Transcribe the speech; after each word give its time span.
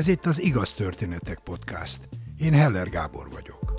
Ez 0.00 0.08
itt 0.08 0.26
az 0.26 0.42
Igaz 0.42 0.74
Történetek 0.74 1.38
Podcast. 1.38 2.08
Én 2.38 2.52
Heller 2.52 2.88
Gábor 2.88 3.30
vagyok. 3.30 3.74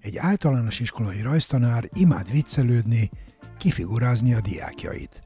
Egy 0.00 0.16
általános 0.16 0.80
iskolai 0.80 1.22
rajztanár 1.22 1.88
imád 1.92 2.30
viccelődni, 2.30 3.10
kifigurázni 3.58 4.34
a 4.34 4.40
diákjait. 4.40 5.22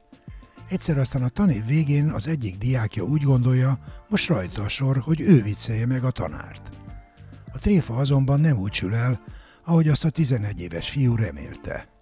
Egyszer 0.69 0.97
aztán 0.97 1.23
a 1.23 1.29
tanév 1.29 1.65
végén 1.65 2.09
az 2.09 2.27
egyik 2.27 2.57
diákja 2.57 3.03
úgy 3.03 3.23
gondolja, 3.23 3.79
most 4.09 4.27
rajta 4.27 4.61
a 4.61 4.67
sor, 4.67 4.97
hogy 4.97 5.21
ő 5.21 5.41
viccelje 5.41 5.85
meg 5.85 6.03
a 6.03 6.11
tanárt. 6.11 6.71
A 7.53 7.59
tréfa 7.59 7.95
azonban 7.95 8.39
nem 8.39 8.57
úgy 8.57 8.73
sül 8.73 8.95
el, 8.95 9.21
ahogy 9.65 9.87
azt 9.87 10.05
a 10.05 10.09
11 10.09 10.61
éves 10.61 10.89
fiú 10.89 11.15
remélte. 11.15 11.93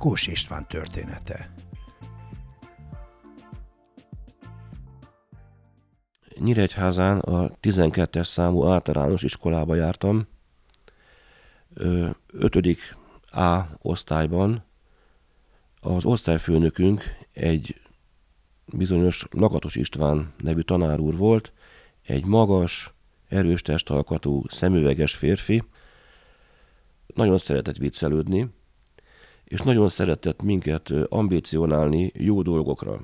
Kós 0.00 0.26
István 0.26 0.66
története. 0.68 1.54
Nyíregyházán 6.38 7.18
a 7.18 7.50
12-es 7.62 8.24
számú 8.24 8.66
általános 8.66 9.22
iskolába 9.22 9.74
jártam. 9.74 10.26
5. 11.74 12.78
A 13.30 13.60
osztályban 13.78 14.64
az 15.80 16.04
osztályfőnökünk 16.04 17.02
egy 17.32 17.80
bizonyos 18.66 19.26
Lakatos 19.30 19.76
István 19.76 20.32
nevű 20.38 20.60
tanár 20.60 21.00
úr 21.00 21.16
volt, 21.16 21.52
egy 22.02 22.24
magas, 22.24 22.92
erős 23.28 23.62
testalkatú, 23.62 24.42
szemüveges 24.48 25.14
férfi, 25.14 25.62
nagyon 27.14 27.38
szeretett 27.38 27.76
viccelődni, 27.76 28.48
és 29.50 29.60
nagyon 29.60 29.88
szeretett 29.88 30.42
minket 30.42 30.92
ambícionálni 31.08 32.12
jó 32.14 32.42
dolgokra. 32.42 33.00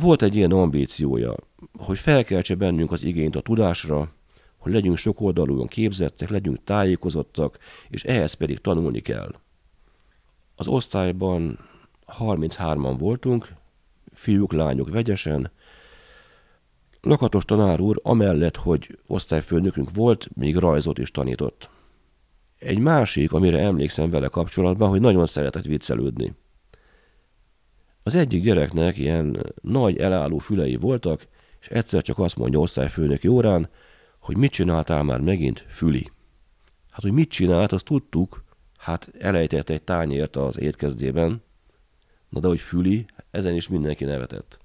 Volt 0.00 0.22
egy 0.22 0.36
ilyen 0.36 0.50
ambíciója, 0.50 1.34
hogy 1.78 1.98
felkeltse 1.98 2.54
bennünk 2.54 2.92
az 2.92 3.02
igényt 3.02 3.36
a 3.36 3.40
tudásra, 3.40 4.12
hogy 4.56 4.72
legyünk 4.72 4.96
sokoldalúan 4.96 5.66
képzettek, 5.66 6.28
legyünk 6.28 6.64
tájékozottak, 6.64 7.58
és 7.88 8.04
ehhez 8.04 8.32
pedig 8.32 8.58
tanulni 8.58 9.00
kell. 9.00 9.34
Az 10.56 10.68
osztályban 10.68 11.58
33-an 12.18 12.94
voltunk, 12.98 13.52
fiúk, 14.12 14.52
lányok 14.52 14.90
vegyesen. 14.90 15.50
Lakatos 17.00 17.44
tanár 17.44 17.80
úr 17.80 18.00
amellett, 18.02 18.56
hogy 18.56 18.98
osztályfőnökünk 19.06 19.90
volt, 19.94 20.28
még 20.34 20.56
rajzot 20.56 20.98
is 20.98 21.10
tanított. 21.10 21.70
Egy 22.58 22.78
másik, 22.78 23.32
amire 23.32 23.58
emlékszem 23.58 24.10
vele 24.10 24.28
kapcsolatban, 24.28 24.88
hogy 24.88 25.00
nagyon 25.00 25.26
szeretett 25.26 25.64
viccelődni. 25.64 26.34
Az 28.02 28.14
egyik 28.14 28.42
gyereknek 28.42 28.98
ilyen 28.98 29.54
nagy 29.60 29.98
elálló 29.98 30.38
fülei 30.38 30.76
voltak, 30.76 31.26
és 31.60 31.68
egyszer 31.68 32.02
csak 32.02 32.18
azt 32.18 32.36
mondja 32.36 32.58
osztályfőnöki 32.58 33.28
órán, 33.28 33.68
hogy 34.18 34.36
mit 34.36 34.50
csináltál 34.50 35.02
már 35.02 35.20
megint, 35.20 35.64
füli. 35.68 36.10
Hát, 36.90 37.00
hogy 37.00 37.12
mit 37.12 37.28
csinált, 37.28 37.72
azt 37.72 37.84
tudtuk, 37.84 38.44
hát 38.78 39.12
elejtett 39.18 39.70
egy 39.70 39.82
tányért 39.82 40.36
az 40.36 40.58
étkezdében, 40.58 41.42
na 42.28 42.40
de 42.40 42.48
hogy 42.48 42.60
füli, 42.60 43.06
ezen 43.30 43.54
is 43.54 43.68
mindenki 43.68 44.04
nevetett. 44.04 44.58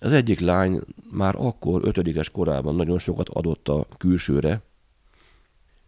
Az 0.00 0.12
egyik 0.12 0.40
lány 0.40 0.80
már 1.10 1.34
akkor, 1.38 1.80
ötödikes 1.84 2.30
korában 2.30 2.74
nagyon 2.74 2.98
sokat 2.98 3.28
adott 3.28 3.68
a 3.68 3.86
külsőre, 3.96 4.62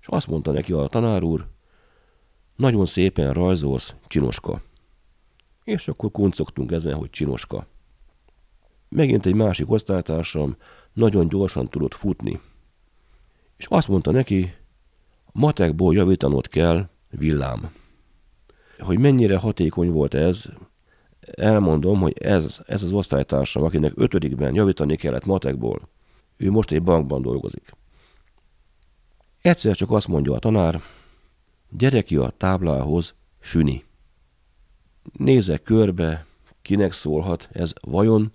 és 0.02 0.08
azt 0.08 0.26
mondta 0.26 0.52
neki 0.52 0.72
a 0.72 0.86
tanár 0.86 1.22
úr, 1.22 1.46
nagyon 2.56 2.86
szépen 2.86 3.32
rajzolsz, 3.32 3.94
csinoska. 4.06 4.62
És 5.64 5.88
akkor 5.88 6.10
kuncogtunk 6.10 6.72
ezen, 6.72 6.94
hogy 6.94 7.10
csinoska. 7.10 7.66
Megint 8.88 9.26
egy 9.26 9.34
másik 9.34 9.70
osztálytársam 9.70 10.56
nagyon 10.92 11.28
gyorsan 11.28 11.68
tudott 11.68 11.94
futni. 11.94 12.40
És 13.56 13.66
azt 13.66 13.88
mondta 13.88 14.10
neki, 14.10 14.54
matekból 15.32 15.94
javítanod 15.94 16.48
kell, 16.48 16.88
villám. 17.10 17.72
Hogy 18.78 18.98
mennyire 18.98 19.36
hatékony 19.36 19.90
volt 19.90 20.14
ez, 20.14 20.44
elmondom, 21.20 22.00
hogy 22.00 22.18
ez, 22.18 22.62
ez 22.66 22.82
az 22.82 22.92
osztálytársam, 22.92 23.62
akinek 23.62 23.92
ötödikben 23.96 24.54
javítani 24.54 24.96
kellett 24.96 25.24
matekból, 25.24 25.80
ő 26.36 26.50
most 26.50 26.70
egy 26.70 26.82
bankban 26.82 27.22
dolgozik. 27.22 27.72
Egyszer 29.42 29.76
csak 29.76 29.90
azt 29.90 30.08
mondja 30.08 30.32
a 30.32 30.38
tanár, 30.38 30.82
gyere 31.70 32.02
ki 32.02 32.16
a 32.16 32.28
táblához, 32.28 33.14
süni. 33.40 33.84
Nézek 35.12 35.62
körbe, 35.62 36.26
kinek 36.62 36.92
szólhat 36.92 37.48
ez 37.52 37.72
vajon? 37.80 38.32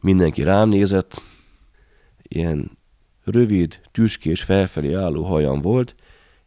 Mindenki 0.00 0.42
rám 0.42 0.68
nézett, 0.68 1.22
ilyen 2.22 2.70
rövid, 3.24 3.80
tüskés, 3.90 4.42
felfelé 4.42 4.94
álló 4.94 5.24
hajam 5.24 5.60
volt, 5.60 5.94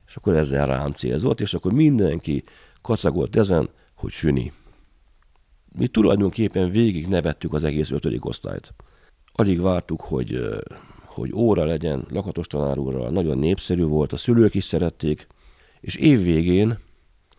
és 0.07 0.15
akkor 0.15 0.35
ezzel 0.35 0.67
rám 0.67 0.91
célzott, 0.91 1.39
és 1.41 1.53
akkor 1.53 1.71
mindenki 1.73 2.43
kacagolt 2.81 3.35
ezen, 3.35 3.69
hogy 3.95 4.11
süni. 4.11 4.53
Mi 5.77 5.87
tulajdonképpen 5.87 6.69
végig 6.69 7.07
nevettük 7.07 7.53
az 7.53 7.63
egész 7.63 7.91
ötödik 7.91 8.25
osztályt. 8.25 8.73
Alig 9.31 9.61
vártuk, 9.61 10.01
hogy 10.01 10.61
hogy 11.11 11.33
óra 11.33 11.63
legyen 11.63 12.05
lakatos 12.09 12.47
tanár 12.47 12.77
nagyon 13.11 13.37
népszerű 13.37 13.83
volt, 13.83 14.13
a 14.13 14.17
szülők 14.17 14.55
is 14.55 14.63
szerették, 14.63 15.27
és 15.79 15.95
évvégén 15.95 16.77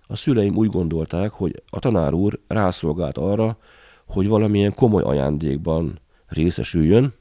a 0.07 0.17
szüleim 0.17 0.57
úgy 0.57 0.69
gondolták, 0.69 1.33
hogy 1.33 1.63
a 1.67 1.79
tanár 1.79 2.13
úr 2.13 2.41
rászolgált 2.47 3.19
arra, 3.19 3.59
hogy 4.07 4.29
valamilyen 4.29 4.75
komoly 4.75 5.03
ajándékban 5.03 6.01
részesüljön, 6.27 7.15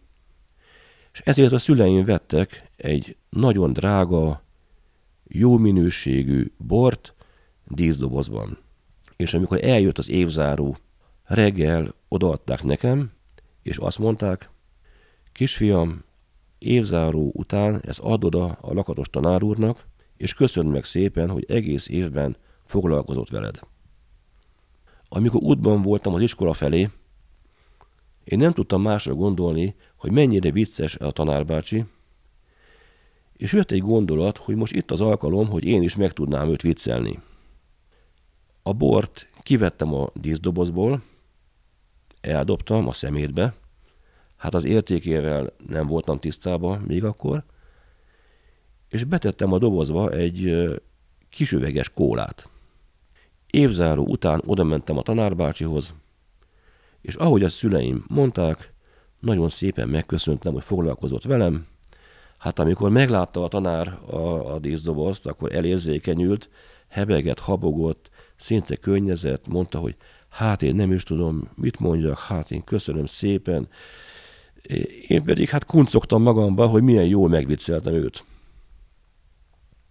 és 1.14 1.20
ezért 1.20 1.52
a 1.52 1.60
szüleim 1.60 2.06
vettek 2.06 2.70
egy 2.76 3.16
nagyon 3.30 3.74
drága, 3.74 4.42
jó 5.28 5.58
minőségű 5.58 6.52
bort 6.58 7.14
díszdobozban. 7.68 8.58
És 9.16 9.34
amikor 9.34 9.64
eljött 9.64 9.98
az 9.98 10.10
évzáró, 10.10 10.78
reggel 11.24 11.94
odaadták 12.08 12.64
nekem, 12.64 13.12
és 13.64 13.78
azt 13.78 14.00
mondták, 14.00 14.50
kisfiam, 15.32 16.04
évzáró 16.62 17.32
után 17.34 17.82
ez 17.86 17.98
adod 18.00 18.36
a, 18.36 18.58
a 18.62 18.74
lakatos 18.74 19.10
tanár 19.10 19.44
úrnak, 19.44 19.86
és 20.18 20.34
köszönd 20.34 20.72
meg 20.72 20.86
szépen, 20.86 21.30
hogy 21.30 21.46
egész 21.48 21.88
évben 21.88 22.36
foglalkozott 22.66 23.30
veled. 23.30 23.60
Amikor 25.10 25.42
útban 25.44 25.82
voltam 25.82 26.14
az 26.14 26.22
iskola 26.22 26.54
felé, 26.54 26.90
én 28.24 28.38
nem 28.38 28.52
tudtam 28.52 28.82
másra 28.82 29.14
gondolni, 29.14 29.76
hogy 29.96 30.12
mennyire 30.12 30.52
vicces 30.52 30.96
a 30.96 31.12
tanárbácsi, 31.12 31.86
és 33.34 33.54
jött 33.54 33.72
egy 33.72 33.82
gondolat, 33.82 34.38
hogy 34.38 34.56
most 34.56 34.74
itt 34.74 34.92
az 34.92 35.02
alkalom, 35.02 35.50
hogy 35.50 35.64
én 35.64 35.82
is 35.82 35.96
meg 35.96 36.14
tudnám 36.14 36.50
őt 36.50 36.62
viccelni. 36.62 37.20
A 38.64 38.74
bort 38.74 39.30
kivettem 39.42 39.94
a 39.94 40.10
díszdobozból, 40.14 41.04
eldobtam 42.22 42.88
a 42.88 42.94
szemétbe, 42.94 43.54
hát 44.42 44.54
az 44.54 44.64
értékével 44.66 45.54
nem 45.68 45.88
voltam 45.88 46.20
tisztában 46.20 46.80
még 46.80 47.04
akkor, 47.04 47.44
és 48.90 49.04
betettem 49.04 49.54
a 49.54 49.58
dobozba 49.58 50.12
egy 50.12 50.70
kisüveges 51.30 51.90
kólát. 51.90 52.50
Évzáró 53.50 54.06
után 54.06 54.42
oda 54.46 54.64
mentem 54.64 54.98
a 54.98 55.02
tanárbácsihoz, 55.02 55.94
és 57.02 57.16
ahogy 57.16 57.44
a 57.44 57.50
szüleim 57.50 58.06
mondták, 58.08 58.74
nagyon 59.20 59.50
szépen 59.50 59.90
megköszöntem, 59.90 60.54
hogy 60.54 60.64
foglalkozott 60.64 61.24
velem. 61.24 61.66
Hát 62.38 62.60
amikor 62.60 62.90
meglátta 62.90 63.44
a 63.44 63.48
tanár 63.48 63.88
a, 64.10 64.54
a 64.54 64.60
díszdobozt, 64.60 65.28
akkor 65.28 65.56
elérzékenyült, 65.56 66.50
hebeget, 66.88 67.40
habogott, 67.40 68.10
szinte 68.36 68.76
könnyezett, 68.76 69.48
mondta, 69.48 69.80
hogy 69.80 69.96
hát 70.30 70.62
én 70.62 70.76
nem 70.76 70.92
is 70.92 71.04
tudom, 71.04 71.50
mit 71.56 71.80
mondjak, 71.80 72.20
hát 72.20 72.52
én 72.52 72.64
köszönöm 72.64 73.06
szépen, 73.06 73.68
én 75.08 75.24
pedig 75.24 75.50
hát 75.50 75.66
kuncogtam 75.66 76.22
magamba, 76.22 76.68
hogy 76.68 76.84
milyen 76.84 77.06
jól 77.06 77.30
megvicceltem 77.30 77.94
őt. 77.94 78.26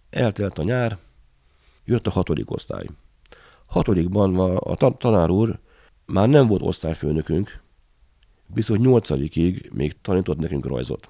Eltelt 0.09 0.59
a 0.59 0.63
nyár, 0.63 0.97
jött 1.85 2.07
a 2.07 2.11
hatodik 2.11 2.51
osztály. 2.51 2.85
Hatodikban 3.65 4.57
a 4.57 4.75
tanár 4.97 5.29
úr 5.29 5.59
már 6.05 6.29
nem 6.29 6.47
volt 6.47 6.61
osztályfőnökünk, 6.61 7.61
viszont 8.53 8.81
nyolcadikig 8.81 9.69
még 9.73 9.95
tanított 10.01 10.39
nekünk 10.39 10.65
rajzot. 10.65 11.09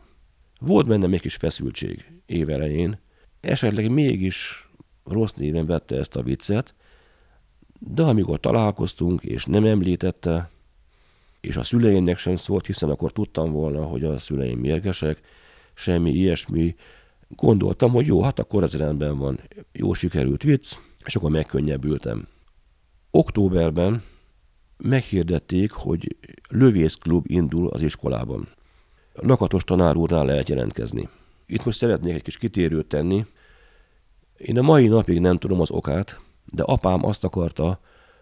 Volt 0.59 0.87
benne 0.87 1.07
egy 1.07 1.21
kis 1.21 1.35
feszültség 1.35 2.05
évelején, 2.25 2.99
esetleg 3.39 3.91
mégis 3.91 4.69
rossz 5.03 5.31
néven 5.31 5.65
vette 5.65 5.95
ezt 5.95 6.15
a 6.15 6.23
viccet, 6.23 6.75
de 7.79 8.03
amikor 8.03 8.39
találkoztunk 8.39 9.23
és 9.23 9.45
nem 9.45 9.65
említette, 9.65 10.49
és 11.41 11.55
a 11.55 11.63
szüleimnek 11.63 12.17
sem 12.17 12.35
szólt, 12.35 12.65
hiszen 12.65 12.89
akkor 12.89 13.11
tudtam 13.11 13.51
volna, 13.51 13.83
hogy 13.83 14.03
a 14.03 14.19
szüleim 14.19 14.59
mérgesek, 14.59 15.21
semmi 15.73 16.11
ilyesmi. 16.11 16.75
Gondoltam, 17.27 17.91
hogy 17.91 18.05
jó, 18.05 18.21
hát 18.21 18.39
akkor 18.39 18.63
ez 18.63 18.77
rendben 18.77 19.17
van. 19.17 19.39
Jó 19.71 19.93
sikerült 19.93 20.43
vicc, 20.43 20.75
és 21.05 21.15
akkor 21.15 21.31
megkönnyebbültem. 21.31 22.27
Októberben 23.11 24.03
meghirdették, 24.77 25.71
hogy 25.71 26.15
lövészklub 26.49 27.25
indul 27.27 27.67
az 27.67 27.81
iskolában. 27.81 28.47
Lakatos 29.13 29.63
tanár 29.63 29.95
úrnál 29.95 30.25
lehet 30.25 30.49
jelentkezni. 30.49 31.09
Itt 31.45 31.65
most 31.65 31.77
szeretnék 31.77 32.13
egy 32.13 32.23
kis 32.23 32.37
kitérőt 32.37 32.87
tenni. 32.87 33.25
Én 34.37 34.57
a 34.57 34.61
mai 34.61 34.87
napig 34.87 35.19
nem 35.19 35.37
tudom 35.37 35.61
az 35.61 35.71
okát, 35.71 36.19
de 36.45 36.63
apám 36.63 37.05
azt 37.05 37.23
akarta, 37.23 37.79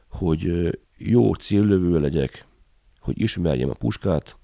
hogy 0.08 0.70
jó 0.98 1.34
céllövő 1.34 2.00
legyek, 2.00 2.46
hogy 3.10 3.22
ismerjem 3.22 3.70
a 3.70 3.74
puskát. 3.74 4.38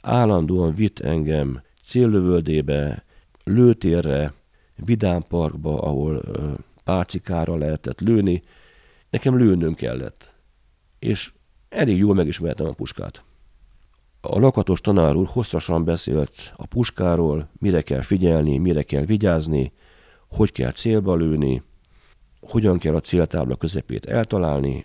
Állandóan 0.00 0.74
vitt 0.74 0.98
engem 0.98 1.62
céllövöldébe, 1.82 3.04
lőtérre, 3.44 4.32
vidámparkba, 4.76 5.82
ahol 5.82 6.22
pácikára 6.84 7.56
lehetett 7.56 8.00
lőni. 8.00 8.42
Nekem 9.10 9.38
lőnöm 9.38 9.74
kellett. 9.74 10.34
És 10.98 11.32
elég 11.68 11.96
jól 11.96 12.14
megismertem 12.14 12.66
a 12.66 12.72
puskát. 12.72 13.24
A 14.20 14.38
lakatos 14.38 14.80
tanár 14.80 15.16
úr 15.16 15.26
hosszasan 15.26 15.84
beszélt 15.84 16.52
a 16.56 16.66
puskáról, 16.66 17.48
mire 17.58 17.82
kell 17.82 18.00
figyelni, 18.00 18.58
mire 18.58 18.82
kell 18.82 19.04
vigyázni, 19.04 19.72
hogy 20.28 20.52
kell 20.52 20.72
célba 20.72 21.14
lőni, 21.14 21.62
hogyan 22.40 22.78
kell 22.78 22.94
a 22.94 23.00
céltábla 23.00 23.56
közepét 23.56 24.06
eltalálni. 24.06 24.84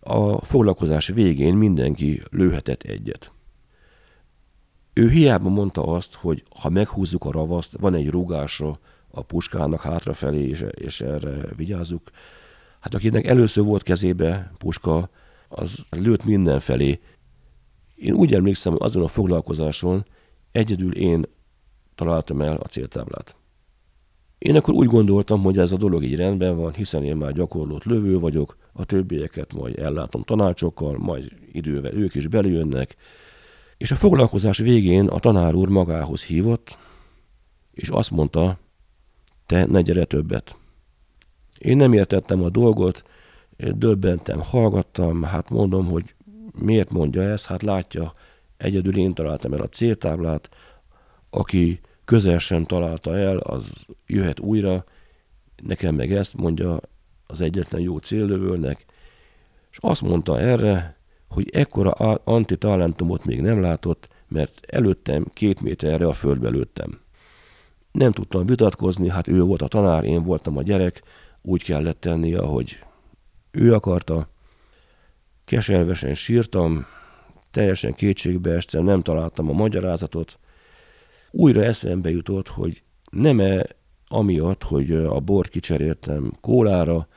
A 0.00 0.44
foglalkozás 0.44 1.08
végén 1.08 1.54
mindenki 1.54 2.22
lőhetett 2.30 2.82
egyet. 2.82 3.32
Ő 4.92 5.08
hiába 5.08 5.48
mondta 5.48 5.82
azt, 5.82 6.14
hogy 6.14 6.42
ha 6.60 6.68
meghúzzuk 6.68 7.24
a 7.24 7.32
ravaszt, 7.32 7.76
van 7.78 7.94
egy 7.94 8.10
rúgása 8.10 8.78
a 9.10 9.22
puskának 9.22 9.80
hátrafelé, 9.80 10.48
és, 10.48 10.64
és 10.70 11.00
erre 11.00 11.36
vigyázzuk. 11.56 12.10
Hát 12.80 12.94
akinek 12.94 13.26
először 13.26 13.64
volt 13.64 13.82
kezébe 13.82 14.52
puska, 14.58 15.10
az 15.48 15.86
lőtt 15.90 16.24
mindenfelé. 16.24 17.00
Én 17.94 18.12
úgy 18.12 18.34
emlékszem, 18.34 18.72
hogy 18.72 18.82
azon 18.82 19.02
a 19.02 19.08
foglalkozáson 19.08 20.06
egyedül 20.52 20.96
én 20.96 21.24
találtam 21.94 22.40
el 22.40 22.56
a 22.56 22.66
céltáblát. 22.66 23.36
Én 24.38 24.56
akkor 24.56 24.74
úgy 24.74 24.86
gondoltam, 24.86 25.42
hogy 25.42 25.58
ez 25.58 25.72
a 25.72 25.76
dolog 25.76 26.04
így 26.04 26.16
rendben 26.16 26.56
van, 26.56 26.72
hiszen 26.72 27.04
én 27.04 27.16
már 27.16 27.32
gyakorlott 27.32 27.84
lövő 27.84 28.18
vagyok, 28.18 28.56
a 28.72 28.84
többieket 28.84 29.52
majd 29.52 29.78
ellátom 29.78 30.22
tanácsokkal, 30.22 30.98
majd 30.98 31.32
idővel 31.52 31.92
ők 31.92 32.14
is 32.14 32.26
bejönnek, 32.26 32.96
és 33.76 33.90
a 33.90 33.96
foglalkozás 33.96 34.58
végén 34.58 35.06
a 35.06 35.18
tanár 35.18 35.54
úr 35.54 35.68
magához 35.68 36.22
hívott, 36.22 36.78
és 37.72 37.88
azt 37.88 38.10
mondta, 38.10 38.58
te 39.46 39.66
ne 39.66 39.80
gyere 39.80 40.04
többet. 40.04 40.56
Én 41.58 41.76
nem 41.76 41.92
értettem 41.92 42.42
a 42.42 42.48
dolgot, 42.48 43.04
döbbentem, 43.56 44.40
hallgattam, 44.40 45.22
hát 45.22 45.50
mondom, 45.50 45.86
hogy 45.86 46.14
miért 46.58 46.90
mondja 46.90 47.22
ezt, 47.22 47.46
hát 47.46 47.62
látja, 47.62 48.14
egyedül 48.56 48.96
én 48.96 49.14
találtam 49.14 49.52
el 49.52 49.60
a 49.60 49.68
céltáblát, 49.68 50.48
aki 51.30 51.80
közel 52.04 52.38
sem 52.38 52.64
találta 52.64 53.16
el, 53.16 53.36
az 53.36 53.86
jöhet 54.06 54.40
újra, 54.40 54.84
nekem 55.62 55.94
meg 55.94 56.12
ezt 56.12 56.34
mondja 56.34 56.80
az 57.30 57.40
egyetlen 57.40 57.80
jó 57.80 57.98
céllövőnek, 57.98 58.84
és 59.70 59.78
azt 59.80 60.02
mondta 60.02 60.40
erre, 60.40 60.96
hogy 61.28 61.50
ekkora 61.52 61.90
antitalentumot 62.24 63.24
még 63.24 63.40
nem 63.40 63.60
látott, 63.60 64.08
mert 64.28 64.60
előttem 64.66 65.24
két 65.32 65.60
méterre 65.60 66.06
a 66.06 66.12
földbe 66.12 66.48
lőttem. 66.48 67.00
Nem 67.92 68.12
tudtam 68.12 68.46
vitatkozni, 68.46 69.08
hát 69.08 69.28
ő 69.28 69.40
volt 69.40 69.62
a 69.62 69.68
tanár, 69.68 70.04
én 70.04 70.22
voltam 70.22 70.56
a 70.56 70.62
gyerek, 70.62 71.02
úgy 71.42 71.64
kellett 71.64 72.00
tenni, 72.00 72.34
ahogy 72.34 72.78
ő 73.50 73.74
akarta. 73.74 74.28
Keservesen 75.44 76.14
sírtam, 76.14 76.86
teljesen 77.50 77.94
kétségbe 77.94 78.50
estem, 78.50 78.84
nem 78.84 79.00
találtam 79.00 79.48
a 79.48 79.52
magyarázatot. 79.52 80.38
Újra 81.30 81.64
eszembe 81.64 82.10
jutott, 82.10 82.48
hogy 82.48 82.82
nem-e 83.10 83.66
amiatt, 84.06 84.62
hogy 84.62 84.92
a 84.92 85.20
bort 85.20 85.50
kicseréltem 85.50 86.32
kólára, 86.40 87.08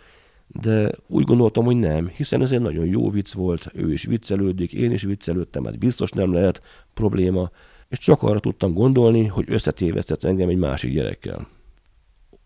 de 0.61 0.91
úgy 1.07 1.23
gondoltam, 1.23 1.65
hogy 1.65 1.75
nem, 1.75 2.07
hiszen 2.07 2.41
ez 2.41 2.51
egy 2.51 2.61
nagyon 2.61 2.85
jó 2.85 3.09
vicc 3.09 3.33
volt, 3.33 3.71
ő 3.73 3.91
is 3.91 4.03
viccelődik, 4.03 4.73
én 4.73 4.91
is 4.91 5.01
viccelődtem, 5.01 5.65
hát 5.65 5.79
biztos 5.79 6.11
nem 6.11 6.33
lehet 6.33 6.61
probléma, 6.93 7.51
és 7.87 7.97
csak 7.97 8.23
arra 8.23 8.39
tudtam 8.39 8.73
gondolni, 8.73 9.25
hogy 9.25 9.45
összetévesztett 9.47 10.23
engem 10.23 10.49
egy 10.49 10.57
másik 10.57 10.93
gyerekkel. 10.93 11.47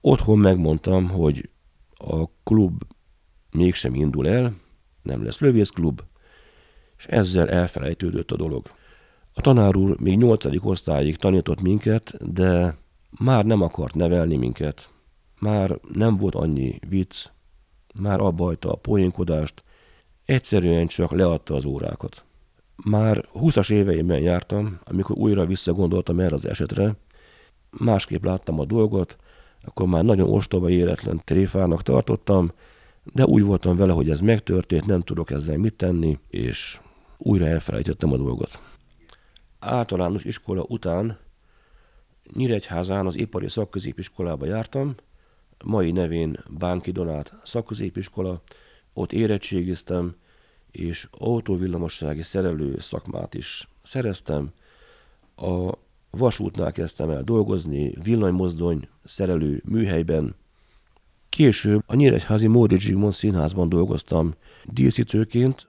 Otthon 0.02 0.40
megmondtam, 0.40 1.10
hogy 1.10 1.50
a 1.98 2.26
klub 2.44 2.84
mégsem 3.52 3.96
indul 3.96 4.28
el, 4.28 4.56
nem 5.02 5.24
lesz 5.24 5.40
lövészklub, 5.40 6.02
és 6.98 7.06
ezzel 7.06 7.50
elfelejtődött 7.50 8.32
a 8.32 8.36
dolog. 8.36 8.66
A 9.34 9.42
tanár 9.42 9.76
úr 9.76 10.00
még 10.00 10.18
nyolcadik 10.18 10.66
osztályig 10.66 11.16
tanított 11.16 11.62
minket, 11.62 12.34
de 12.34 12.78
már 13.20 13.46
nem 13.46 13.62
akart 13.62 13.94
nevelni 13.94 14.36
minket. 14.36 14.90
Már 15.40 15.80
nem 15.94 16.18
volt 16.18 16.36
annyi 16.36 16.80
vicc, 16.90 17.30
már 18.00 18.22
abba 18.22 18.56
a 18.60 18.76
poénkodást, 18.76 19.64
egyszerűen 20.26 20.88
csak 20.88 21.12
leadta 21.12 21.56
az 21.56 21.66
órákat. 21.66 22.24
Már 22.76 23.26
20-as 23.34 23.72
éveimben 23.72 24.20
jártam, 24.20 24.80
amikor 24.84 25.18
újra 25.18 25.46
visszagondoltam 25.46 26.20
erre 26.20 26.36
az 26.36 26.46
esetre, 26.46 26.96
másképp 27.70 28.24
láttam 28.24 28.60
a 28.60 28.66
dolgot, 28.66 29.18
akkor 29.62 29.88
már 29.88 30.04
nagyon 30.04 30.30
ostoba 30.30 30.70
éretlen 30.70 31.22
tréfának 31.24 31.84
tartottam, 31.84 32.52
de 33.04 33.26
úgy 33.26 33.44
voltam 33.44 33.78
vele, 33.78 33.94
hogy 33.94 34.10
ez 34.10 34.20
megtörtént, 34.20 34.86
nem 34.86 35.02
tudok 35.02 35.32
ezzel 35.32 35.58
mit 35.58 35.74
tenni, 35.74 36.20
és 36.30 36.80
újra 37.18 37.46
elfelejtettem 37.46 38.12
a 38.14 38.18
dolgot. 38.18 38.62
Általános 39.60 40.24
iskola 40.24 40.66
után 40.68 41.18
Nyíregyházán 42.34 43.06
az 43.06 43.18
ipari 43.18 43.50
szakközépiskolába 43.50 44.46
jártam, 44.46 44.96
mai 45.66 45.92
nevén 45.92 46.44
Bánki 46.50 46.92
Donát 46.92 47.34
szakközépiskola, 47.44 48.42
ott 48.94 49.12
érettségiztem, 49.12 50.16
és 50.72 51.08
autóvillamossági 51.12 52.24
szerelő 52.24 52.80
szakmát 52.80 53.34
is 53.34 53.68
szereztem. 53.84 54.52
A 55.36 55.72
vasútnál 56.10 56.72
kezdtem 56.72 57.10
el 57.10 57.24
dolgozni, 57.24 57.94
villanymozdony 58.04 58.88
szerelő 59.04 59.62
műhelyben. 59.66 60.36
Később 61.30 61.84
a 61.86 61.96
Nyíregyházi 61.96 62.48
Móri 62.48 62.80
Zsigmond 62.80 63.14
színházban 63.14 63.70
dolgoztam 63.70 64.34
díszítőként. 64.66 65.68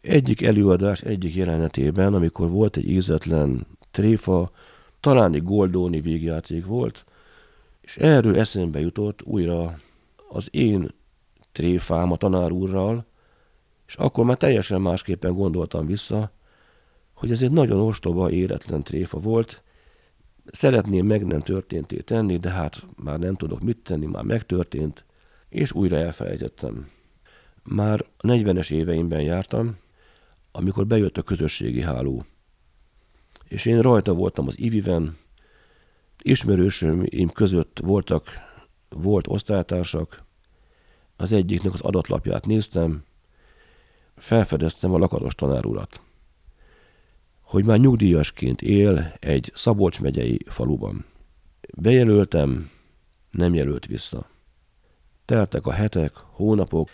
Egyik 0.00 0.42
előadás 0.42 1.02
egyik 1.02 1.34
jelenetében, 1.34 2.14
amikor 2.14 2.50
volt 2.50 2.76
egy 2.76 2.88
ízetlen 2.90 3.66
tréfa, 3.90 4.50
talán 5.00 5.34
egy 5.34 5.42
Goldóni 5.42 6.00
végjáték 6.00 6.66
volt, 6.66 7.04
és 7.84 7.96
erről 7.96 8.38
eszembe 8.38 8.80
jutott 8.80 9.22
újra 9.22 9.78
az 10.28 10.48
én 10.50 10.88
tréfám 11.52 12.12
a 12.12 12.16
tanár 12.16 12.50
úrral, 12.50 13.06
és 13.86 13.94
akkor 13.94 14.24
már 14.24 14.36
teljesen 14.36 14.80
másképpen 14.80 15.34
gondoltam 15.34 15.86
vissza, 15.86 16.32
hogy 17.12 17.30
ez 17.30 17.42
egy 17.42 17.50
nagyon 17.50 17.80
ostoba, 17.80 18.30
éretlen 18.30 18.82
tréfa 18.82 19.18
volt. 19.18 19.62
Szeretném 20.46 21.06
meg 21.06 21.26
nem 21.26 21.40
történté 21.40 21.96
tenni, 21.96 22.36
de 22.36 22.50
hát 22.50 22.86
már 22.96 23.18
nem 23.18 23.34
tudok 23.34 23.60
mit 23.60 23.78
tenni, 23.78 24.06
már 24.06 24.24
megtörtént, 24.24 25.04
és 25.48 25.72
újra 25.72 25.96
elfelejtettem. 25.96 26.88
Már 27.62 28.04
40-es 28.18 28.70
éveimben 28.70 29.20
jártam, 29.20 29.76
amikor 30.52 30.86
bejött 30.86 31.18
a 31.18 31.22
közösségi 31.22 31.80
háló. 31.80 32.24
És 33.48 33.64
én 33.66 33.80
rajta 33.80 34.14
voltam 34.14 34.46
az 34.46 34.58
Iviven, 34.58 35.16
ismerősöm 36.24 37.06
között 37.32 37.80
voltak, 37.82 38.28
volt 38.88 39.26
osztálytársak, 39.28 40.24
az 41.16 41.32
egyiknek 41.32 41.72
az 41.72 41.80
adatlapját 41.80 42.46
néztem, 42.46 43.04
felfedeztem 44.16 44.92
a 44.92 44.98
lakatos 44.98 45.34
tanár 45.34 45.64
urat, 45.64 46.00
hogy 47.40 47.64
már 47.64 47.78
nyugdíjasként 47.78 48.62
él 48.62 49.14
egy 49.20 49.52
Szabolcs 49.54 50.00
megyei 50.00 50.40
faluban. 50.46 51.04
Bejelöltem, 51.76 52.70
nem 53.30 53.54
jelölt 53.54 53.86
vissza. 53.86 54.28
Teltek 55.24 55.66
a 55.66 55.72
hetek, 55.72 56.12
hónapok, 56.16 56.88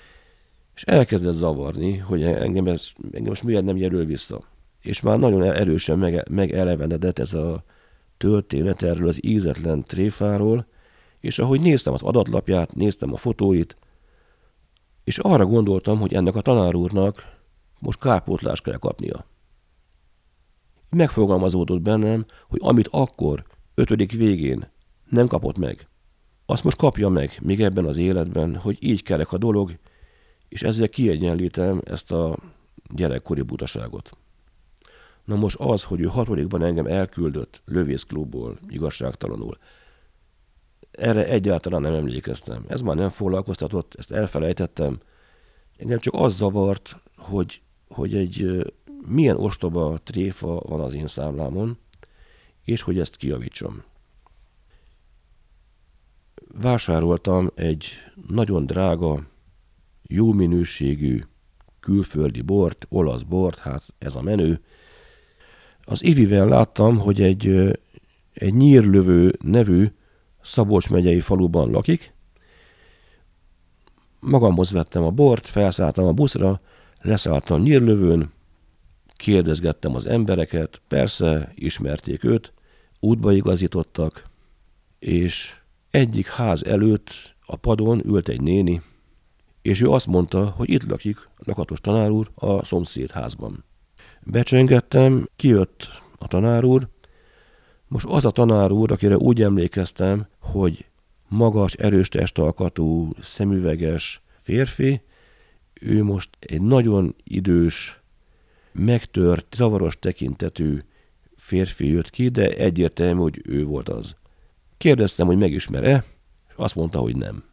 és 0.74 0.82
elkezdett 0.82 1.34
zavarni, 1.34 1.96
hogy 1.96 2.22
engem, 2.22 2.66
ez, 2.66 2.88
engem 3.02 3.28
most 3.28 3.42
miért 3.42 3.64
nem 3.64 3.76
jelöl 3.76 4.04
vissza. 4.04 4.44
És 4.80 5.00
már 5.00 5.18
nagyon 5.18 5.42
erősen 5.42 5.98
meg, 5.98 6.28
megelevenedett 6.30 7.18
ez 7.18 7.34
a 7.34 7.64
történet 8.20 8.82
erről 8.82 9.08
az 9.08 9.24
ízetlen 9.24 9.84
tréfáról, 9.84 10.66
és 11.20 11.38
ahogy 11.38 11.60
néztem 11.60 11.92
az 11.92 12.02
adatlapját, 12.02 12.74
néztem 12.74 13.12
a 13.12 13.16
fotóit, 13.16 13.76
és 15.04 15.18
arra 15.18 15.46
gondoltam, 15.46 15.98
hogy 15.98 16.14
ennek 16.14 16.34
a 16.34 16.40
tanár 16.40 16.74
úrnak 16.74 17.38
most 17.78 17.98
kárpótlást 17.98 18.62
kell 18.62 18.76
kapnia. 18.76 19.26
Megfogalmazódott 20.90 21.80
bennem, 21.80 22.26
hogy 22.48 22.60
amit 22.62 22.88
akkor, 22.90 23.44
ötödik 23.74 24.12
végén 24.12 24.70
nem 25.08 25.26
kapott 25.26 25.58
meg, 25.58 25.88
azt 26.46 26.64
most 26.64 26.76
kapja 26.76 27.08
meg, 27.08 27.38
még 27.42 27.62
ebben 27.62 27.84
az 27.84 27.96
életben, 27.96 28.56
hogy 28.56 28.76
így 28.80 29.02
kerek 29.02 29.32
a 29.32 29.38
dolog, 29.38 29.78
és 30.48 30.62
ezzel 30.62 30.88
kiegyenlítem 30.88 31.80
ezt 31.84 32.12
a 32.12 32.36
gyerekkori 32.94 33.42
butaságot. 33.42 34.10
Na 35.24 35.36
most 35.36 35.56
az, 35.56 35.84
hogy 35.84 36.00
ő 36.00 36.04
hatodikban 36.04 36.62
engem 36.62 36.86
elküldött 36.86 37.62
lövészklubból 37.64 38.58
igazságtalanul, 38.68 39.58
erre 40.90 41.26
egyáltalán 41.26 41.80
nem 41.80 41.94
emlékeztem. 41.94 42.64
Ez 42.68 42.80
már 42.80 42.96
nem 42.96 43.08
foglalkoztatott, 43.08 43.94
ezt 43.94 44.12
elfelejtettem. 44.12 45.00
Engem 45.76 45.98
csak 45.98 46.14
az 46.14 46.36
zavart, 46.36 46.96
hogy, 47.16 47.62
hogy 47.88 48.14
egy 48.14 48.64
milyen 49.06 49.36
ostoba 49.36 49.98
tréfa 50.02 50.60
van 50.60 50.80
az 50.80 50.94
én 50.94 51.06
számlámon, 51.06 51.78
és 52.64 52.82
hogy 52.82 52.98
ezt 52.98 53.16
kiavítsam. 53.16 53.82
Vásároltam 56.60 57.50
egy 57.54 57.88
nagyon 58.26 58.66
drága, 58.66 59.26
jó 60.02 60.32
minőségű 60.32 61.20
külföldi 61.80 62.40
bort, 62.40 62.86
olasz 62.88 63.22
bort, 63.22 63.58
hát 63.58 63.94
ez 63.98 64.14
a 64.14 64.22
menő. 64.22 64.60
Az 65.90 66.04
Ivivel 66.04 66.48
láttam, 66.48 66.98
hogy 66.98 67.22
egy, 67.22 67.46
egy 68.32 68.54
nyírlövő 68.54 69.38
nevű 69.42 69.86
Szabolcs 70.42 70.90
megyei 70.90 71.20
faluban 71.20 71.70
lakik. 71.70 72.14
Magamhoz 74.20 74.70
vettem 74.70 75.02
a 75.02 75.10
bort, 75.10 75.46
felszálltam 75.46 76.04
a 76.04 76.12
buszra, 76.12 76.60
leszálltam 77.00 77.62
nyírlövőn, 77.62 78.32
kérdezgettem 79.16 79.94
az 79.94 80.06
embereket, 80.06 80.80
persze 80.88 81.52
ismerték 81.54 82.24
őt, 82.24 82.52
útba 83.00 83.32
igazítottak, 83.32 84.24
és 84.98 85.56
egyik 85.90 86.28
ház 86.28 86.64
előtt 86.64 87.34
a 87.46 87.56
padon 87.56 88.06
ült 88.06 88.28
egy 88.28 88.40
néni, 88.40 88.82
és 89.62 89.80
ő 89.80 89.90
azt 89.90 90.06
mondta, 90.06 90.50
hogy 90.56 90.70
itt 90.70 90.88
lakik 90.88 91.28
lakatos 91.36 91.80
tanár 91.80 92.10
úr 92.10 92.30
a 92.34 92.64
szomszéd 92.64 93.10
házban. 93.10 93.64
Becsengettem, 94.30 95.28
kijött 95.36 95.88
a 96.18 96.26
tanár 96.26 96.64
úr, 96.64 96.88
most 97.88 98.06
az 98.06 98.24
a 98.24 98.30
tanár 98.30 98.70
úr, 98.70 98.92
akire 98.92 99.16
úgy 99.16 99.42
emlékeztem, 99.42 100.26
hogy 100.38 100.84
magas, 101.28 101.74
erős 101.74 102.08
testalkatú, 102.08 103.08
szemüveges 103.20 104.22
férfi, 104.36 105.02
ő 105.80 106.04
most 106.04 106.28
egy 106.40 106.62
nagyon 106.62 107.14
idős, 107.24 108.00
megtört, 108.72 109.54
zavaros 109.54 109.98
tekintetű 109.98 110.78
férfi 111.36 111.88
jött 111.88 112.10
ki, 112.10 112.28
de 112.28 112.48
egyértelmű, 112.48 113.20
hogy 113.20 113.40
ő 113.44 113.64
volt 113.64 113.88
az. 113.88 114.16
Kérdeztem, 114.76 115.26
hogy 115.26 115.38
megismer-e, 115.38 116.04
és 116.48 116.54
azt 116.56 116.74
mondta, 116.74 116.98
hogy 116.98 117.16
nem. 117.16 117.44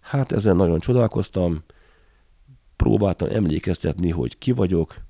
Hát 0.00 0.32
ezen 0.32 0.56
nagyon 0.56 0.80
csodálkoztam, 0.80 1.64
próbáltam 2.76 3.28
emlékeztetni, 3.30 4.10
hogy 4.10 4.38
ki 4.38 4.52
vagyok, 4.52 5.05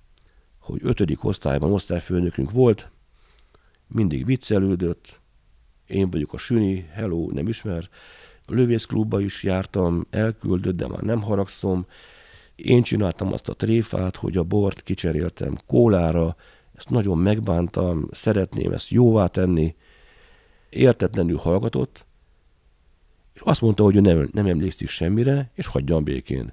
hogy 0.66 0.80
ötödik 0.82 1.24
osztályban 1.24 1.72
osztályfőnökünk 1.72 2.50
volt, 2.50 2.90
mindig 3.86 4.24
viccelődött, 4.24 5.20
én 5.86 6.10
vagyok 6.10 6.32
a 6.32 6.38
Süni, 6.38 6.88
hello, 6.92 7.30
nem 7.30 7.48
ismer. 7.48 7.88
A 8.44 8.54
lövészklubba 8.54 9.20
is 9.20 9.42
jártam, 9.42 10.06
elküldött, 10.10 10.76
de 10.76 10.88
már 10.88 11.00
nem 11.00 11.22
haragszom. 11.22 11.86
Én 12.54 12.82
csináltam 12.82 13.32
azt 13.32 13.48
a 13.48 13.54
tréfát, 13.54 14.16
hogy 14.16 14.36
a 14.36 14.42
bort 14.42 14.82
kicseréltem 14.82 15.58
kólára, 15.66 16.36
ezt 16.74 16.90
nagyon 16.90 17.18
megbántam, 17.18 18.08
szeretném 18.10 18.72
ezt 18.72 18.88
jóvá 18.88 19.26
tenni. 19.26 19.74
Értetlenül 20.70 21.36
hallgatott, 21.36 22.06
és 23.34 23.40
azt 23.44 23.60
mondta, 23.60 23.82
hogy 23.82 23.96
ő 23.96 24.00
nem, 24.00 24.28
nem 24.32 24.46
emlékszik 24.46 24.88
semmire, 24.88 25.50
és 25.54 25.66
hagyjam 25.66 26.04
békén. 26.04 26.52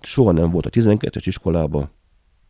Soha 0.00 0.32
nem 0.32 0.50
volt 0.50 0.66
a 0.66 0.70
12-es 0.70 1.22
iskolába, 1.24 1.90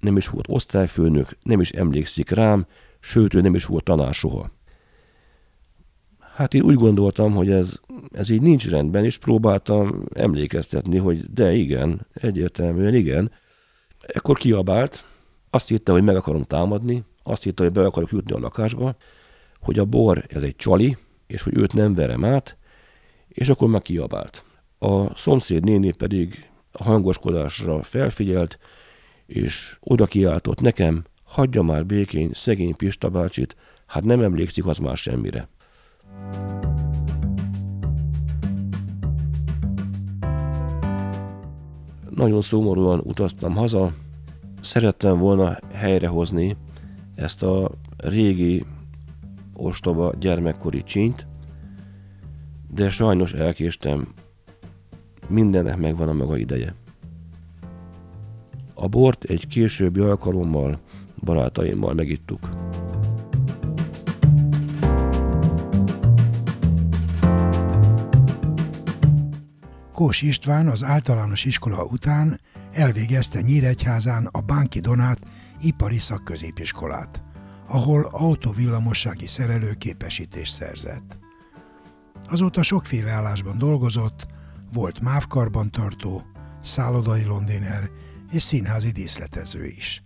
nem 0.00 0.16
is 0.16 0.28
volt 0.28 0.46
osztályfőnök, 0.48 1.36
nem 1.42 1.60
is 1.60 1.70
emlékszik 1.70 2.30
rám, 2.30 2.66
sőt, 3.00 3.34
ő 3.34 3.40
nem 3.40 3.54
is 3.54 3.64
volt 3.64 3.84
tanár 3.84 4.14
soha. 4.14 4.50
Hát 6.34 6.54
én 6.54 6.62
úgy 6.62 6.74
gondoltam, 6.74 7.34
hogy 7.34 7.50
ez, 7.50 7.80
ez 8.12 8.28
így 8.28 8.42
nincs 8.42 8.68
rendben, 8.68 9.04
és 9.04 9.18
próbáltam 9.18 10.04
emlékeztetni, 10.14 10.98
hogy 10.98 11.32
de 11.32 11.52
igen, 11.52 12.06
egyértelműen 12.14 12.94
igen. 12.94 13.30
Ekkor 14.00 14.36
kiabált, 14.36 15.04
azt 15.50 15.68
hitte, 15.68 15.92
hogy 15.92 16.02
meg 16.02 16.16
akarom 16.16 16.42
támadni, 16.42 17.04
azt 17.22 17.42
hitte, 17.42 17.62
hogy 17.62 17.72
be 17.72 17.84
akarok 17.84 18.10
jutni 18.10 18.32
a 18.32 18.38
lakásba, 18.38 18.96
hogy 19.58 19.78
a 19.78 19.84
bor 19.84 20.24
ez 20.28 20.42
egy 20.42 20.56
csali, 20.56 20.96
és 21.26 21.42
hogy 21.42 21.56
őt 21.56 21.74
nem 21.74 21.94
verem 21.94 22.24
át, 22.24 22.56
és 23.28 23.48
akkor 23.48 23.68
meg 23.68 23.82
kiabált. 23.82 24.44
A 24.78 25.16
szomszéd 25.16 25.64
néni 25.64 25.92
pedig 25.92 26.50
a 26.72 26.82
hangoskodásra 26.82 27.82
felfigyelt, 27.82 28.58
és 29.30 29.76
oda 29.80 30.06
kiáltott 30.06 30.60
nekem, 30.60 31.04
hagyja 31.24 31.62
már 31.62 31.86
békén 31.86 32.30
szegény 32.32 32.76
Pista 32.76 33.08
bácsit, 33.10 33.56
hát 33.86 34.04
nem 34.04 34.20
emlékszik 34.20 34.66
az 34.66 34.78
már 34.78 34.96
semmire. 34.96 35.48
Nagyon 42.10 42.40
szomorúan 42.40 43.00
utaztam 43.04 43.54
haza, 43.54 43.92
szerettem 44.60 45.18
volna 45.18 45.56
helyrehozni 45.72 46.56
ezt 47.14 47.42
a 47.42 47.70
régi 47.96 48.64
ostoba 49.52 50.14
gyermekkori 50.18 50.82
csínyt, 50.82 51.26
de 52.70 52.90
sajnos 52.90 53.32
elkéstem. 53.32 54.14
Mindennek 55.28 55.76
megvan 55.76 56.08
a 56.08 56.12
maga 56.12 56.36
ideje. 56.36 56.74
A 58.82 58.88
bort 58.88 59.24
egy 59.24 59.46
későbbi 59.46 60.00
alkalommal 60.00 60.80
barátaimmal 61.24 61.94
megittuk. 61.94 62.48
Kós 69.92 70.22
István 70.22 70.68
az 70.68 70.84
általános 70.84 71.44
iskola 71.44 71.84
után 71.84 72.40
elvégezte 72.72 73.40
Nyíregyházán 73.40 74.28
a 74.30 74.40
Bánki 74.40 74.80
Donát 74.80 75.18
ipari 75.60 75.98
szakközépiskolát, 75.98 77.22
ahol 77.68 78.08
autovillamossági 78.12 79.26
szerelő 79.26 79.72
képesítést 79.78 80.52
szerzett. 80.52 81.18
Azóta 82.28 82.62
sokféle 82.62 83.10
állásban 83.10 83.58
dolgozott, 83.58 84.26
volt 84.72 85.00
mávkarbantartó, 85.00 86.22
szállodai 86.62 87.24
londiner 87.24 87.90
és 88.30 88.42
színházi 88.42 88.90
díszletező 88.90 89.64
is. 89.64 90.02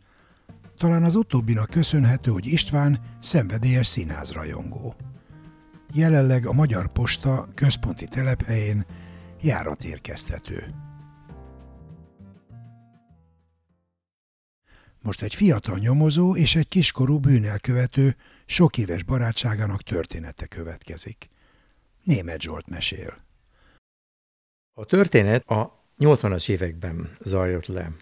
Talán 0.77 1.03
az 1.03 1.15
utóbbinak 1.15 1.71
köszönhető, 1.71 2.31
hogy 2.31 2.47
István 2.47 3.01
szenvedélyes 3.21 3.87
színházrajongó. 3.87 4.95
Jelenleg 5.93 6.47
a 6.47 6.53
Magyar 6.53 6.93
Posta 6.93 7.49
központi 7.55 8.07
telephelyén 8.07 8.87
járatérkeztető. 9.41 10.75
Most 15.03 15.23
egy 15.23 15.35
fiatal 15.35 15.79
nyomozó 15.79 16.37
és 16.37 16.55
egy 16.55 16.69
kiskorú 16.69 17.19
bűnelkövető 17.19 18.17
sok 18.47 18.79
éves 18.79 19.03
barátságának 19.03 19.83
története 19.83 20.47
következik. 20.47 21.29
Német 22.03 22.41
Zsolt 22.41 22.69
mesél. 22.69 23.25
A 24.73 24.85
történet 24.85 25.47
a 25.47 25.85
80-as 25.99 26.49
években 26.49 27.17
zajlott 27.21 27.67
le. 27.67 27.93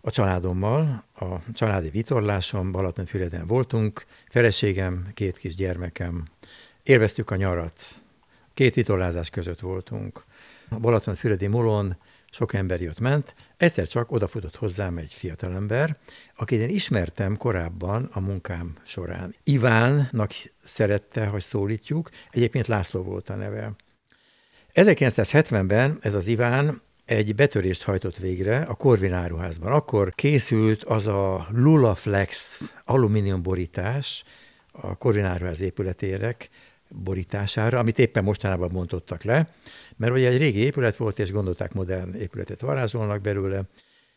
A 0.00 0.10
családommal, 0.10 1.04
a 1.14 1.52
családi 1.52 1.90
vitorláson 1.90 2.72
Balatonfüreden 2.72 3.46
voltunk, 3.46 4.04
feleségem, 4.28 5.10
két 5.14 5.38
kis 5.38 5.54
gyermekem. 5.54 6.24
Élveztük 6.82 7.30
a 7.30 7.36
nyarat. 7.36 7.82
Két 8.54 8.74
vitorlázás 8.74 9.30
között 9.30 9.60
voltunk. 9.60 10.24
A 10.68 10.78
Balatonfüredi 10.78 11.46
mulon 11.46 11.96
sok 12.30 12.54
ember 12.54 12.80
jött-ment, 12.80 13.34
egyszer 13.56 13.86
csak 13.86 14.12
odafutott 14.12 14.56
hozzám 14.56 14.98
egy 14.98 15.12
fiatalember, 15.14 15.96
akit 16.36 16.60
én 16.60 16.68
ismertem 16.68 17.36
korábban 17.36 18.08
a 18.12 18.20
munkám 18.20 18.76
során. 18.82 19.34
Ivánnak 19.44 20.30
szerette, 20.64 21.26
hogy 21.26 21.42
szólítjuk, 21.42 22.10
egyébként 22.30 22.66
László 22.66 23.02
volt 23.02 23.28
a 23.28 23.34
neve. 23.34 23.72
1970-ben 24.74 25.98
ez 26.00 26.14
az 26.14 26.26
Iván 26.26 26.82
egy 27.10 27.34
betörést 27.34 27.82
hajtott 27.82 28.16
végre 28.16 28.60
a 28.60 28.74
Corvin 28.74 29.12
áruházban. 29.12 29.72
Akkor 29.72 30.14
készült 30.14 30.84
az 30.84 31.06
a 31.06 31.46
Lulaflex 31.52 32.60
alumínium 32.84 33.42
borítás 33.42 34.24
a 34.72 34.96
Corvin 34.96 35.24
áruház 35.24 35.60
épületérek 35.60 36.48
borítására, 36.88 37.78
amit 37.78 37.98
éppen 37.98 38.24
mostanában 38.24 38.72
bontottak 38.72 39.22
le, 39.22 39.48
mert 39.96 40.12
ugye 40.12 40.28
egy 40.28 40.38
régi 40.38 40.58
épület 40.58 40.96
volt, 40.96 41.18
és 41.18 41.32
gondolták 41.32 41.72
modern 41.72 42.14
épületet 42.14 42.60
varázsolnak 42.60 43.20
belőle. 43.20 43.62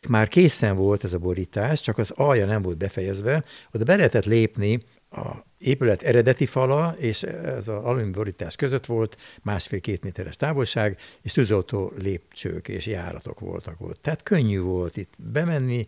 Már 0.08 0.28
készen 0.28 0.76
volt 0.76 1.04
ez 1.04 1.14
a 1.14 1.18
borítás, 1.18 1.82
csak 1.82 1.98
az 1.98 2.12
alja 2.12 2.46
nem 2.46 2.62
volt 2.62 2.78
befejezve, 2.78 3.44
oda 3.72 3.84
be 3.84 3.96
lehetett 3.96 4.26
lépni 4.26 4.80
a 5.14 5.46
épület 5.58 6.02
eredeti 6.02 6.46
fala, 6.46 6.96
és 6.98 7.24
ez 7.24 7.68
az 7.68 7.84
alumborítás 7.84 8.56
között 8.56 8.86
volt 8.86 9.18
másfél-két 9.42 10.04
méteres 10.04 10.36
távolság, 10.36 11.00
és 11.22 11.32
tűzoltó 11.32 11.92
lépcsők 12.02 12.68
és 12.68 12.88
járatok 12.88 13.40
voltak 13.40 13.82
ott. 13.82 14.02
Tehát 14.02 14.24
könnyű 14.24 14.60
volt 14.60 14.98
itt 14.98 15.14
bemenni. 15.18 15.86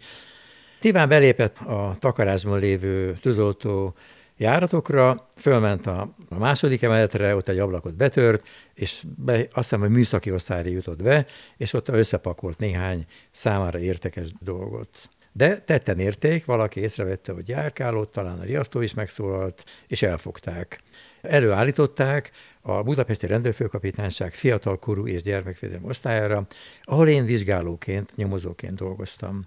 Tíván 0.80 1.10
belépett 1.10 1.58
a 1.58 1.96
takarásban 2.00 2.60
lévő 2.60 3.14
tűzoltó 3.22 3.96
járatokra, 4.38 5.28
fölment 5.38 5.88
a, 5.88 6.16
a 6.30 6.38
második 6.38 6.82
emeletre, 6.82 7.36
ott 7.36 7.48
egy 7.48 7.60
ablakot 7.60 7.96
betört, 7.96 8.48
és 8.74 9.04
be, 9.18 9.34
azt 9.34 9.50
hiszem, 9.54 9.80
hogy 9.80 9.90
műszaki 9.90 10.32
osztályra 10.32 10.70
jutott 10.70 11.04
be, 11.04 11.26
és 11.58 11.74
ott 11.74 11.90
összepakolt 11.90 12.58
néhány 12.58 13.06
számára 13.32 13.80
értekes 13.80 14.28
dolgot. 14.40 15.10
De 15.38 15.62
tetten 15.62 16.00
érték, 16.00 16.46
valaki 16.46 16.80
észrevette, 16.80 17.32
hogy 17.32 17.50
járkálott, 17.50 18.12
talán 18.12 18.40
a 18.40 18.44
riasztó 18.44 18.82
is 18.82 18.94
megszólalt, 18.94 19.64
és 19.88 20.02
elfogták. 20.02 20.82
Előállították 21.22 22.32
a 22.62 22.84
Budapesti 22.84 23.28
Rendőrfőkapitányság 23.28 24.34
fiatalkorú 24.34 25.08
és 25.08 25.22
gyermekvédelmi 25.22 25.88
osztályára, 25.88 26.48
ahol 26.84 27.08
én 27.08 27.26
vizsgálóként, 27.26 28.16
nyomozóként 28.16 28.76
dolgoztam. 28.76 29.46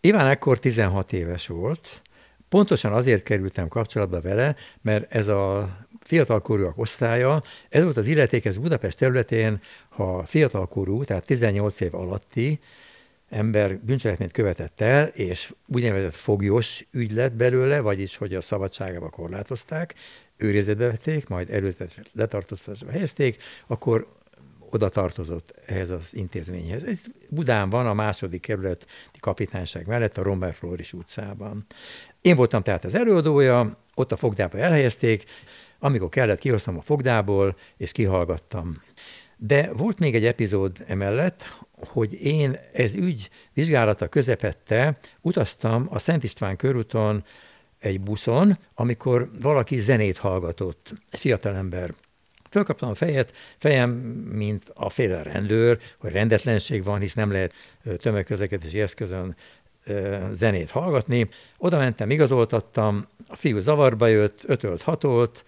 Iván 0.00 0.26
ekkor 0.26 0.58
16 0.58 1.12
éves 1.12 1.46
volt, 1.46 2.02
Pontosan 2.48 2.92
azért 2.92 3.22
kerültem 3.22 3.68
kapcsolatba 3.68 4.20
vele, 4.20 4.56
mert 4.82 5.12
ez 5.12 5.28
a 5.28 5.76
fiatalkorúak 6.00 6.78
osztálya, 6.78 7.42
ez 7.68 7.82
volt 7.82 7.96
az 7.96 8.06
illetékes 8.06 8.58
Budapest 8.58 8.98
területén, 8.98 9.60
ha 9.88 10.24
fiatalkorú, 10.24 11.04
tehát 11.04 11.26
18 11.26 11.80
év 11.80 11.94
alatti 11.94 12.60
ember 13.28 13.78
bűncselekményt 13.78 14.32
követett 14.32 14.80
el, 14.80 15.06
és 15.06 15.54
úgynevezett 15.66 16.14
foglyos 16.14 16.86
ügy 16.90 17.12
lett 17.12 17.32
belőle, 17.32 17.80
vagyis 17.80 18.16
hogy 18.16 18.34
a 18.34 18.40
szabadságába 18.40 19.08
korlátozták, 19.08 19.94
őrizetbe 20.36 20.86
vették, 20.86 21.28
majd 21.28 21.50
előzetes 21.50 22.00
letartóztatásba 22.12 22.90
helyezték, 22.90 23.42
akkor 23.66 24.06
oda 24.70 24.88
tartozott 24.88 25.54
ehhez 25.66 25.90
az 25.90 26.14
intézményhez. 26.14 26.84
Ez 26.84 26.98
Budán 27.30 27.70
van, 27.70 27.86
a 27.86 27.94
második 27.94 28.40
kerületi 28.40 28.84
kapitányság 29.20 29.86
mellett, 29.86 30.18
a 30.18 30.22
Romber 30.22 30.54
Floris 30.54 30.92
utcában. 30.92 31.66
Én 32.20 32.36
voltam 32.36 32.62
tehát 32.62 32.84
az 32.84 32.94
előadója, 32.94 33.78
ott 33.94 34.12
a 34.12 34.16
fogdába 34.16 34.58
elhelyezték, 34.58 35.24
amikor 35.78 36.08
kellett, 36.08 36.38
kihoztam 36.38 36.78
a 36.78 36.82
fogdából, 36.82 37.56
és 37.76 37.92
kihallgattam. 37.92 38.82
De 39.46 39.72
volt 39.72 39.98
még 39.98 40.14
egy 40.14 40.24
epizód 40.24 40.84
emellett, 40.86 41.56
hogy 41.72 42.12
én 42.24 42.58
ez 42.72 42.94
ügy 42.94 43.30
vizsgálata 43.52 44.08
közepette 44.08 44.98
utaztam 45.20 45.86
a 45.90 45.98
Szent 45.98 46.22
István 46.22 46.56
körúton 46.56 47.24
egy 47.78 48.00
buszon, 48.00 48.58
amikor 48.74 49.30
valaki 49.40 49.80
zenét 49.80 50.16
hallgatott, 50.16 50.94
egy 51.10 51.20
fiatalember. 51.20 51.94
Fölkaptam 52.50 52.88
a 52.90 52.94
fejet, 52.94 53.32
fejem, 53.58 53.90
mint 54.32 54.62
a 54.74 54.90
féle 54.90 55.22
rendőr, 55.22 55.78
hogy 55.98 56.12
rendetlenség 56.12 56.84
van, 56.84 57.00
hisz 57.00 57.14
nem 57.14 57.32
lehet 57.32 57.52
tömegközlekedési 57.96 58.80
eszközön 58.80 59.36
zenét 60.30 60.70
hallgatni. 60.70 61.28
Oda 61.58 61.78
mentem, 61.78 62.10
igazoltattam, 62.10 63.06
a 63.28 63.36
fiú 63.36 63.60
zavarba 63.60 64.06
jött, 64.06 64.42
ötölt, 64.46 64.82
hatolt, 64.82 65.44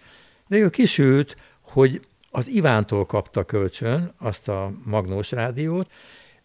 de 0.47 0.57
ő 0.57 0.69
kisült, 0.69 1.37
hogy 1.61 2.01
az 2.37 2.47
Ivántól 2.47 3.05
kapta 3.05 3.43
kölcsön 3.43 4.13
azt 4.17 4.49
a 4.49 4.71
magnós 4.83 5.31
rádiót, 5.31 5.91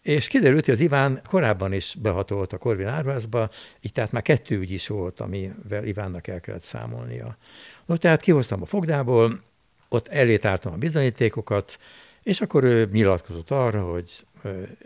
és 0.01 0.27
kiderült, 0.27 0.65
hogy 0.65 0.73
az 0.73 0.79
Iván 0.79 1.21
korábban 1.29 1.73
is 1.73 1.95
behatolt 2.01 2.53
a 2.53 2.57
Korvin 2.57 2.87
árvázba, 2.87 3.49
így 3.81 3.91
tehát 3.91 4.11
már 4.11 4.21
kettő 4.21 4.59
ügy 4.59 4.71
is 4.71 4.87
volt, 4.87 5.19
amivel 5.19 5.85
Ivánnak 5.85 6.27
el 6.27 6.39
kellett 6.39 6.63
számolnia. 6.63 7.37
No, 7.85 7.97
tehát 7.97 8.21
kihoztam 8.21 8.61
a 8.61 8.65
fogdából, 8.65 9.41
ott 9.89 10.07
elétártam 10.07 10.73
a 10.73 10.77
bizonyítékokat, 10.77 11.79
és 12.23 12.41
akkor 12.41 12.63
ő 12.63 12.89
nyilatkozott 12.91 13.51
arra, 13.51 13.81
hogy 13.81 14.25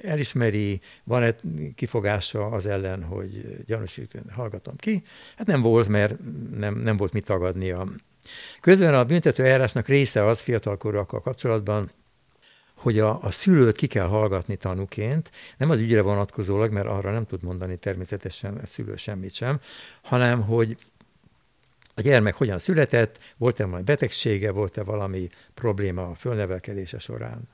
elismeri, 0.04 0.82
van-e 1.04 1.36
kifogása 1.76 2.48
az 2.48 2.66
ellen, 2.66 3.04
hogy 3.04 3.64
gyanúsítőn 3.66 4.30
hallgatom 4.32 4.76
ki. 4.76 5.04
Hát 5.38 5.48
nem 5.48 5.62
volt, 5.62 5.88
mert 5.88 6.16
nem, 6.58 6.76
nem 6.76 6.98
volt 6.98 7.14
mit 7.14 7.26
tagadnia. 7.26 7.88
Közben 8.62 8.94
a 8.94 9.06
büntető 9.06 9.44
eljárásnak 9.44 9.88
része 9.88 10.26
az 10.26 10.40
fiatalkorúakkal 10.40 11.22
kapcsolatban, 11.22 11.92
hogy 12.74 13.00
a, 13.00 13.24
a 13.24 13.32
szülőt 13.32 13.76
ki 13.76 13.88
kell 13.88 14.08
hallgatni 14.08 14.56
tanúként, 14.56 15.32
nem 15.58 15.70
az 15.70 15.80
ügyre 15.80 16.02
vonatkozólag, 16.02 16.72
mert 16.72 16.88
arra 16.88 17.12
nem 17.12 17.26
tud 17.26 17.44
mondani 17.44 17.78
természetesen 17.78 18.58
a 18.58 18.66
szülő 18.66 18.96
semmit 18.96 19.34
sem, 19.34 19.60
hanem 20.02 20.42
hogy 20.42 20.78
a 21.96 22.02
gyermek 22.02 22.36
hogyan 22.36 22.60
született, 22.60 23.20
volt-e 23.38 23.66
valami 23.66 23.84
betegsége, 23.84 24.52
volt-e 24.52 24.84
valami 24.84 25.28
probléma 25.54 26.10
a 26.10 26.16
fölnevelkedése 26.16 27.00
során. 27.00 27.50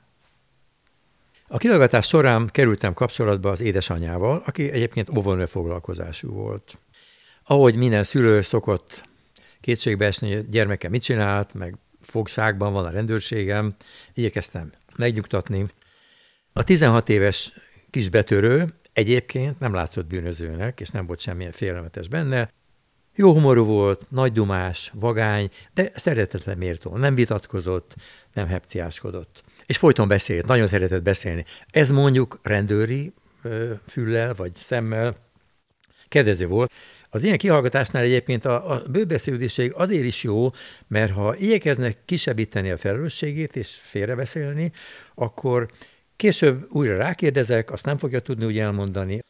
A 1.48 1.58
kihallgatás 1.58 2.06
során 2.06 2.46
kerültem 2.46 2.94
kapcsolatba 2.94 3.50
az 3.50 3.60
édesanyával, 3.60 4.42
aki 4.46 4.70
egyébként 4.70 5.16
óvonő 5.16 5.46
foglalkozású 5.46 6.28
volt. 6.32 6.78
Ahogy 7.44 7.76
minden 7.76 8.04
szülő 8.04 8.40
szokott 8.40 9.04
kétségbe 9.64 10.06
esni, 10.06 10.28
hogy 10.34 10.44
a 10.46 10.50
gyermeke 10.50 10.88
mit 10.88 11.02
csinált, 11.02 11.54
meg 11.54 11.76
fogságban 12.02 12.72
van 12.72 12.84
a 12.84 12.90
rendőrségem, 12.90 13.74
igyekeztem 14.14 14.72
megnyugtatni. 14.96 15.66
A 16.52 16.64
16 16.64 17.08
éves 17.08 17.52
kis 17.90 18.08
betörő 18.08 18.74
egyébként 18.92 19.58
nem 19.60 19.74
látszott 19.74 20.06
bűnözőnek, 20.06 20.80
és 20.80 20.88
nem 20.88 21.06
volt 21.06 21.20
semmilyen 21.20 21.52
félelmetes 21.52 22.08
benne. 22.08 22.52
Jó 23.14 23.32
humorú 23.32 23.64
volt, 23.64 24.06
nagy 24.10 24.32
dumás, 24.32 24.90
vagány, 24.94 25.48
de 25.74 25.90
szeretetlen 25.94 26.58
méltó, 26.58 26.96
nem 26.96 27.14
vitatkozott, 27.14 27.94
nem 28.32 28.46
hepciáskodott. 28.46 29.42
És 29.66 29.76
folyton 29.76 30.08
beszélt, 30.08 30.46
nagyon 30.46 30.66
szeretett 30.66 31.02
beszélni. 31.02 31.44
Ez 31.70 31.90
mondjuk 31.90 32.38
rendőri 32.42 33.12
füllel 33.86 34.34
vagy 34.34 34.54
szemmel 34.54 35.16
kedvező 36.08 36.46
volt. 36.46 36.72
Az 37.14 37.22
ilyen 37.22 37.38
kihallgatásnál 37.38 38.02
egyébként 38.02 38.44
a, 38.44 38.70
a 38.70 38.82
bőbeszédiség 38.90 39.72
azért 39.74 40.04
is 40.04 40.22
jó, 40.22 40.50
mert 40.88 41.12
ha 41.12 41.36
igyekeznek 41.36 41.98
kisebbíteni 42.04 42.70
a 42.70 42.76
felelősségét 42.76 43.56
és 43.56 43.78
félrebeszélni, 43.82 44.72
akkor 45.14 45.70
később 46.16 46.66
újra 46.70 46.96
rákérdezek, 46.96 47.70
azt 47.70 47.84
nem 47.84 47.98
fogja 47.98 48.20
tudni 48.20 48.44
úgy 48.44 48.58
elmondani. 48.58 49.24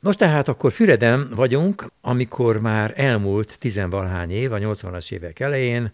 Nos, 0.00 0.16
tehát 0.16 0.48
akkor 0.48 0.72
Füreden 0.72 1.30
vagyunk, 1.34 1.86
amikor 2.00 2.60
már 2.60 2.92
elmúlt 2.96 3.58
tizenvalhány 3.58 4.30
év, 4.30 4.52
a 4.52 4.58
80-as 4.58 5.12
évek 5.12 5.40
elején, 5.40 5.92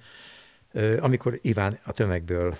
amikor 1.00 1.38
Iván 1.42 1.78
a 1.84 1.92
tömegből 1.92 2.56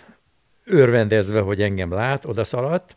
örvendezve, 0.65 1.41
hogy 1.41 1.63
engem 1.63 1.93
lát, 1.93 2.25
odaszaladt, 2.25 2.95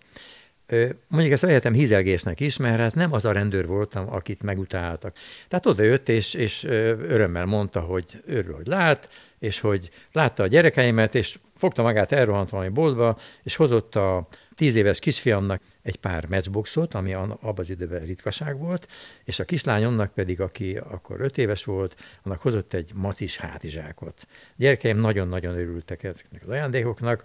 Mondjuk 1.07 1.33
ezt 1.33 1.41
vehetem 1.41 1.73
hízelgésnek 1.73 2.39
is, 2.39 2.57
mert 2.57 2.77
hát 2.77 2.95
nem 2.95 3.13
az 3.13 3.25
a 3.25 3.31
rendőr 3.31 3.67
voltam, 3.67 4.13
akit 4.13 4.43
megutáltak. 4.43 5.15
Tehát 5.47 5.65
oda 5.65 5.83
jött, 5.83 6.09
és, 6.09 6.33
és 6.33 6.63
örömmel 6.63 7.45
mondta, 7.45 7.79
hogy 7.79 8.21
örül, 8.25 8.55
hogy 8.55 8.67
lát, 8.67 9.09
és 9.39 9.59
hogy 9.59 9.89
látta 10.11 10.43
a 10.43 10.47
gyerekeimet, 10.47 11.15
és 11.15 11.39
fogta 11.55 11.81
magát, 11.81 12.11
elrohant 12.11 12.49
valami 12.49 12.69
boltba, 12.69 13.17
és 13.43 13.55
hozott 13.55 13.95
a 13.95 14.27
tíz 14.55 14.75
éves 14.75 14.99
kisfiamnak 14.99 15.61
egy 15.81 15.95
pár 15.95 16.25
matchboxot, 16.25 16.93
ami 16.93 17.13
abban 17.13 17.53
az 17.55 17.69
időben 17.69 18.05
ritkaság 18.05 18.57
volt, 18.57 18.87
és 19.23 19.39
a 19.39 19.43
kislányomnak 19.45 20.13
pedig, 20.13 20.41
aki 20.41 20.77
akkor 20.77 21.21
öt 21.21 21.37
éves 21.37 21.63
volt, 21.63 21.95
annak 22.23 22.41
hozott 22.41 22.73
egy 22.73 22.91
macis 22.93 23.37
hátizsákot. 23.37 24.27
A 24.29 24.53
gyerekeim 24.55 24.97
nagyon-nagyon 24.97 25.57
örültek 25.57 26.03
ezeknek 26.03 26.41
az 26.43 26.49
ajándékoknak. 26.49 27.23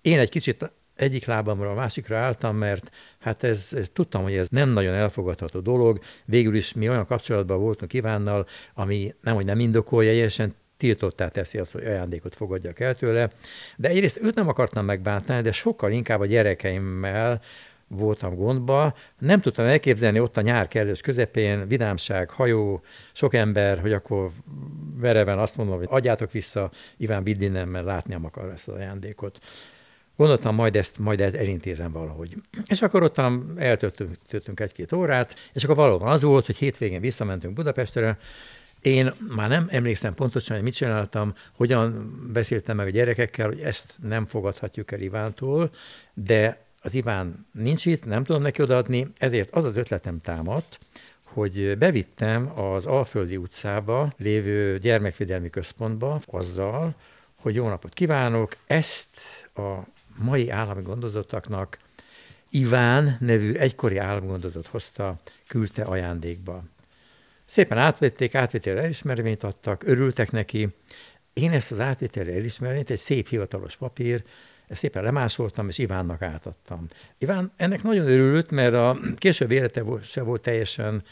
Én 0.00 0.18
egy 0.18 0.30
kicsit 0.30 0.70
egyik 1.00 1.24
lábamra 1.24 1.70
a 1.70 1.74
másikra 1.74 2.16
álltam, 2.16 2.56
mert 2.56 2.90
hát 3.18 3.42
ez, 3.42 3.68
ez, 3.76 3.88
tudtam, 3.92 4.22
hogy 4.22 4.34
ez 4.34 4.48
nem 4.48 4.68
nagyon 4.68 4.94
elfogadható 4.94 5.60
dolog. 5.60 5.98
Végül 6.24 6.54
is 6.54 6.72
mi 6.72 6.88
olyan 6.88 7.06
kapcsolatban 7.06 7.58
voltunk 7.58 7.92
Ivánnal, 7.92 8.46
ami 8.74 9.14
nem, 9.20 9.34
hogy 9.34 9.44
nem 9.44 9.60
indokolja, 9.60 10.18
teljesen 10.20 10.54
tiltottá 10.76 11.28
teszi 11.28 11.58
azt, 11.58 11.72
hogy 11.72 11.84
ajándékot 11.84 12.34
fogadjak 12.34 12.80
el 12.80 12.94
tőle. 12.94 13.30
De 13.76 13.88
egyrészt 13.88 14.22
őt 14.22 14.34
nem 14.34 14.48
akartam 14.48 14.84
megbántani, 14.84 15.42
de 15.42 15.52
sokkal 15.52 15.92
inkább 15.92 16.20
a 16.20 16.26
gyerekeimmel 16.26 17.40
voltam 17.88 18.34
gondba. 18.34 18.94
Nem 19.18 19.40
tudtam 19.40 19.66
elképzelni 19.66 20.20
ott 20.20 20.36
a 20.36 20.40
nyár 20.40 20.68
kellős 20.68 21.00
közepén, 21.00 21.68
vidámság, 21.68 22.30
hajó, 22.30 22.82
sok 23.12 23.34
ember, 23.34 23.80
hogy 23.80 23.92
akkor 23.92 24.30
vereven 24.96 25.38
azt 25.38 25.56
mondom, 25.56 25.78
hogy 25.78 25.88
adjátok 25.90 26.30
vissza, 26.30 26.70
Iván 26.96 27.22
vidd 27.22 27.40
innen, 27.40 27.68
mert 27.68 27.84
látni 27.84 28.14
akar 28.22 28.50
ezt 28.50 28.68
az 28.68 28.74
ajándékot. 28.74 29.38
Gondoltam, 30.20 30.54
majd 30.54 30.76
ezt 30.76 30.98
majd 30.98 31.20
elintézem 31.20 31.92
valahogy. 31.92 32.36
És 32.66 32.82
akkor 32.82 33.02
ott 33.02 33.18
eltöltöttünk 33.56 34.60
egy-két 34.60 34.92
órát, 34.92 35.34
és 35.52 35.64
akkor 35.64 35.76
valóban 35.76 36.08
az 36.08 36.22
volt, 36.22 36.46
hogy 36.46 36.56
hétvégén 36.56 37.00
visszamentünk 37.00 37.54
Budapestre, 37.54 38.18
én 38.80 39.12
már 39.36 39.48
nem 39.48 39.66
emlékszem 39.70 40.14
pontosan, 40.14 40.56
hogy 40.56 40.64
mit 40.64 40.74
csináltam, 40.74 41.34
hogyan 41.52 42.12
beszéltem 42.32 42.76
meg 42.76 42.86
a 42.86 42.90
gyerekekkel, 42.90 43.46
hogy 43.46 43.60
ezt 43.60 43.94
nem 44.02 44.26
fogadhatjuk 44.26 44.92
el 44.92 45.00
Ivántól, 45.00 45.70
de 46.14 46.64
az 46.82 46.94
Iván 46.94 47.46
nincs 47.52 47.86
itt, 47.86 48.04
nem 48.04 48.24
tudom 48.24 48.42
neki 48.42 48.62
odaadni, 48.62 49.06
ezért 49.18 49.50
az 49.54 49.64
az 49.64 49.76
ötletem 49.76 50.18
támadt, 50.18 50.78
hogy 51.22 51.78
bevittem 51.78 52.58
az 52.58 52.86
Alföldi 52.86 53.36
utcába 53.36 54.12
lévő 54.16 54.78
gyermekvédelmi 54.78 55.50
központba 55.50 56.20
azzal, 56.26 56.94
hogy 57.34 57.54
jó 57.54 57.68
napot 57.68 57.94
kívánok, 57.94 58.56
ezt 58.66 59.20
a 59.54 59.98
mai 60.16 60.50
állami 60.50 60.82
gondozottaknak 60.82 61.78
Iván 62.50 63.16
nevű 63.20 63.52
egykori 63.52 63.96
államgondozott 63.96 64.66
hozta, 64.66 65.16
küldte 65.48 65.82
ajándékba. 65.82 66.64
Szépen 67.44 67.78
átvették, 67.78 68.34
átvételre 68.34 68.82
elismervényt 68.82 69.42
adtak, 69.42 69.82
örültek 69.86 70.30
neki. 70.30 70.68
Én 71.32 71.52
ezt 71.52 71.72
az 71.72 71.80
átvételre 71.80 72.32
elismervényt, 72.32 72.90
egy 72.90 72.98
szép 72.98 73.28
hivatalos 73.28 73.76
papír, 73.76 74.22
ezt 74.68 74.80
szépen 74.80 75.02
lemásoltam, 75.02 75.68
és 75.68 75.78
Ivánnak 75.78 76.22
átadtam. 76.22 76.86
Iván 77.18 77.52
ennek 77.56 77.82
nagyon 77.82 78.06
örült, 78.06 78.50
mert 78.50 78.74
a 78.74 78.98
később 79.16 79.50
élete 79.50 79.84
se 80.02 80.22
volt 80.22 80.42
teljesen 80.42 81.02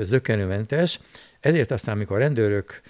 zökkenőmentes, 0.00 1.00
ezért 1.40 1.70
aztán, 1.70 1.94
amikor 1.94 2.16
a 2.16 2.20
rendőrök 2.20 2.80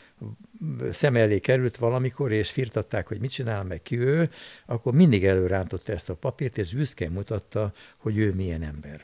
szem 0.90 1.16
elé 1.16 1.38
került 1.38 1.76
valamikor, 1.76 2.32
és 2.32 2.50
firtatták, 2.50 3.06
hogy 3.06 3.20
mit 3.20 3.30
csinál, 3.30 3.64
meg 3.64 3.82
ki 3.82 3.98
ő, 3.98 4.30
akkor 4.66 4.92
mindig 4.92 5.24
előrántotta 5.24 5.92
ezt 5.92 6.10
a 6.10 6.14
papírt, 6.14 6.58
és 6.58 6.74
büszkén 6.74 7.10
mutatta, 7.10 7.72
hogy 7.96 8.18
ő 8.18 8.32
milyen 8.32 8.62
ember. 8.62 9.00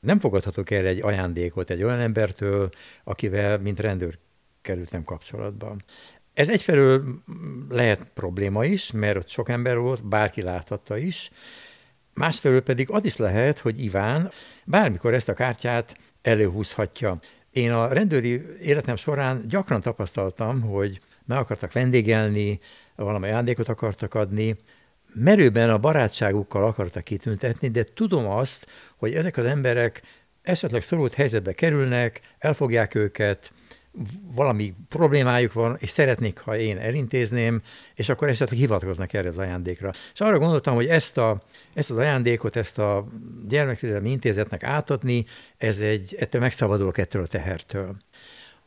Nem 0.00 0.18
fogadhatok 0.18 0.70
el 0.70 0.86
egy 0.86 1.02
ajándékot 1.02 1.70
egy 1.70 1.82
olyan 1.82 2.00
embertől, 2.00 2.70
akivel, 3.04 3.58
mint 3.58 3.80
rendőr 3.80 4.18
kerültem 4.62 5.04
kapcsolatba. 5.04 5.76
Ez 6.34 6.48
egyfelől 6.48 7.22
lehet 7.68 8.04
probléma 8.14 8.64
is, 8.64 8.92
mert 8.92 9.16
ott 9.16 9.28
sok 9.28 9.48
ember 9.48 9.78
volt, 9.78 10.08
bárki 10.08 10.42
láthatta 10.42 10.96
is, 10.96 11.30
másfelől 12.14 12.62
pedig 12.62 12.90
az 12.90 13.04
is 13.04 13.16
lehet, 13.16 13.58
hogy 13.58 13.84
Iván 13.84 14.30
bármikor 14.64 15.14
ezt 15.14 15.28
a 15.28 15.34
kártyát 15.34 15.96
előhúzhatja. 16.22 17.18
Én 17.56 17.72
a 17.72 17.92
rendőri 17.92 18.42
életem 18.62 18.96
során 18.96 19.42
gyakran 19.48 19.80
tapasztaltam, 19.80 20.60
hogy 20.60 21.00
meg 21.24 21.38
akartak 21.38 21.72
vendégelni, 21.72 22.60
valami 22.96 23.26
ajándékot 23.26 23.68
akartak 23.68 24.14
adni, 24.14 24.56
merőben 25.14 25.70
a 25.70 25.78
barátságukkal 25.78 26.64
akartak 26.64 27.04
kitüntetni, 27.04 27.68
de 27.68 27.84
tudom 27.94 28.26
azt, 28.26 28.66
hogy 28.96 29.14
ezek 29.14 29.36
az 29.36 29.44
emberek 29.44 30.02
esetleg 30.42 30.82
szorult 30.82 31.14
helyzetbe 31.14 31.52
kerülnek, 31.52 32.20
elfogják 32.38 32.94
őket, 32.94 33.52
valami 34.34 34.74
problémájuk 34.88 35.52
van, 35.52 35.76
és 35.80 35.90
szeretnék, 35.90 36.38
ha 36.38 36.56
én 36.56 36.78
elintézném, 36.78 37.62
és 37.94 38.08
akkor 38.08 38.28
esetleg 38.28 38.58
hivatkoznak 38.58 39.12
erre 39.12 39.28
az 39.28 39.38
ajándékra. 39.38 39.92
És 40.12 40.20
arra 40.20 40.38
gondoltam, 40.38 40.74
hogy 40.74 40.86
ezt, 40.86 41.18
a, 41.18 41.42
ezt 41.74 41.90
az 41.90 41.98
ajándékot, 41.98 42.56
ezt 42.56 42.78
a 42.78 43.06
gyermekvédelmi 43.48 44.10
intézetnek 44.10 44.62
átadni, 44.62 45.26
ez 45.58 45.78
egy, 45.78 46.16
ettől 46.18 46.40
megszabadulok 46.40 46.98
ettől 46.98 47.22
a 47.22 47.26
tehertől. 47.26 47.96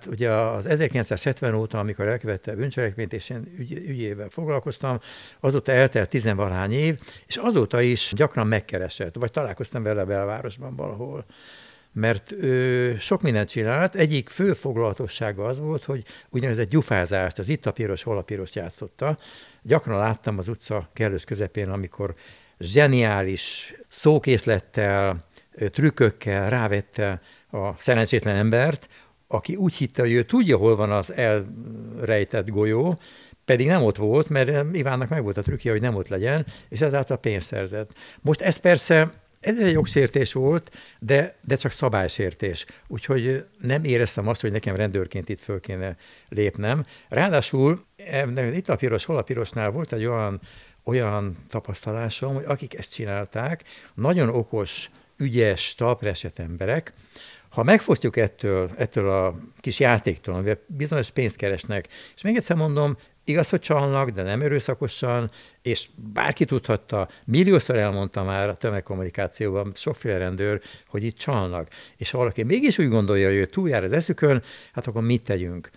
Ugye 0.07 0.31
az 0.31 0.65
1970 0.65 1.53
óta, 1.53 1.79
amikor 1.79 2.07
elkövette 2.07 2.51
a 2.51 2.55
bűncselekményt, 2.55 3.13
és 3.13 3.29
én 3.29 3.53
ügy, 3.57 3.71
ügyével 3.71 4.29
foglalkoztam, 4.29 4.99
azóta 5.39 5.71
eltelt 5.71 6.09
tizenvalahány 6.09 6.71
év, 6.71 6.99
és 7.27 7.37
azóta 7.37 7.81
is 7.81 8.13
gyakran 8.15 8.47
megkeresett, 8.47 9.15
vagy 9.15 9.31
találkoztam 9.31 9.83
vele 9.83 10.03
belvárosban 10.03 10.75
valahol 10.75 11.25
mert 11.93 12.31
ő 12.31 12.97
sok 12.97 13.21
mindent 13.21 13.49
csinált. 13.49 13.95
Egyik 13.95 14.29
fő 14.29 14.53
foglalatossága 14.53 15.45
az 15.45 15.59
volt, 15.59 15.83
hogy 15.83 16.03
úgynevezett 16.29 16.69
gyufázást, 16.69 17.39
az 17.39 17.49
itt 17.49 17.65
a 17.65 17.71
piros, 17.71 18.03
hol 18.03 18.17
a 18.17 18.21
piros 18.21 18.55
játszotta. 18.55 19.17
Gyakran 19.61 19.97
láttam 19.97 20.37
az 20.37 20.47
utca 20.47 20.89
kellős 20.93 21.23
közepén, 21.23 21.69
amikor 21.69 22.15
zseniális 22.59 23.73
szókészlettel, 23.87 25.27
trükkökkel 25.71 26.49
rávette 26.49 27.21
a 27.51 27.77
szerencsétlen 27.77 28.35
embert, 28.35 28.89
aki 29.27 29.55
úgy 29.55 29.73
hitte, 29.73 30.01
hogy 30.01 30.11
ő 30.11 30.23
tudja, 30.23 30.57
hol 30.57 30.75
van 30.75 30.91
az 30.91 31.13
elrejtett 31.13 32.49
golyó, 32.49 32.99
pedig 33.45 33.67
nem 33.67 33.83
ott 33.83 33.97
volt, 33.97 34.29
mert 34.29 34.75
Ivánnak 34.75 35.09
meg 35.09 35.23
volt 35.23 35.37
a 35.37 35.41
trükkje, 35.41 35.71
hogy 35.71 35.81
nem 35.81 35.95
ott 35.95 36.07
legyen, 36.07 36.45
és 36.69 36.81
ezáltal 36.81 37.17
pénzt 37.17 37.45
szerzett. 37.45 37.91
Most 38.21 38.41
ez 38.41 38.57
persze 38.57 39.09
ez 39.39 39.59
egy 39.59 39.71
jogsértés 39.71 40.33
volt, 40.33 40.71
de, 40.99 41.35
de 41.41 41.55
csak 41.55 41.71
szabálysértés. 41.71 42.65
Úgyhogy 42.87 43.45
nem 43.61 43.83
éreztem 43.83 44.27
azt, 44.27 44.41
hogy 44.41 44.51
nekem 44.51 44.75
rendőrként 44.75 45.29
itt 45.29 45.39
föl 45.39 45.59
kéne 45.59 45.95
lépnem. 46.29 46.85
Ráadásul 47.09 47.85
itt 48.53 48.69
a 48.69 48.75
piros, 48.75 49.05
hol 49.05 49.17
a 49.17 49.21
pirosnál 49.21 49.69
volt 49.69 49.93
egy 49.93 50.05
olyan, 50.05 50.39
olyan 50.83 51.37
tapasztalásom, 51.47 52.33
hogy 52.33 52.45
akik 52.47 52.77
ezt 52.77 52.93
csinálták, 52.93 53.63
nagyon 53.93 54.29
okos, 54.29 54.89
ügyes, 55.17 55.75
talpresett 55.75 56.39
emberek, 56.39 56.93
ha 57.49 57.63
megfosztjuk 57.63 58.17
ettől, 58.17 58.69
ettől 58.77 59.09
a 59.09 59.39
kis 59.59 59.79
játéktól, 59.79 60.35
amivel 60.35 60.59
bizonyos 60.67 61.09
pénzt 61.09 61.35
keresnek, 61.35 61.87
és 62.15 62.21
még 62.21 62.35
egyszer 62.35 62.55
mondom, 62.55 62.97
Igaz, 63.29 63.49
hogy 63.49 63.59
csalnak, 63.59 64.09
de 64.09 64.23
nem 64.23 64.41
erőszakosan, 64.41 65.31
és 65.61 65.89
bárki 66.13 66.45
tudhatta, 66.45 67.09
milliószor 67.25 67.75
elmondta 67.75 68.23
már 68.23 68.49
a 68.49 68.55
tömegkommunikációban 68.55 69.71
sokféle 69.75 70.17
rendőr, 70.17 70.61
hogy 70.87 71.03
itt 71.03 71.17
csalnak. 71.17 71.67
És 71.97 72.11
ha 72.11 72.17
valaki 72.17 72.43
mégis 72.43 72.77
úgy 72.77 72.89
gondolja, 72.89 73.27
hogy 73.27 73.35
ő 73.35 73.45
túljár 73.45 73.83
az 73.83 73.91
eszükön, 73.91 74.43
hát 74.73 74.87
akkor 74.87 75.01
mit 75.01 75.23
tegyünk? 75.23 75.69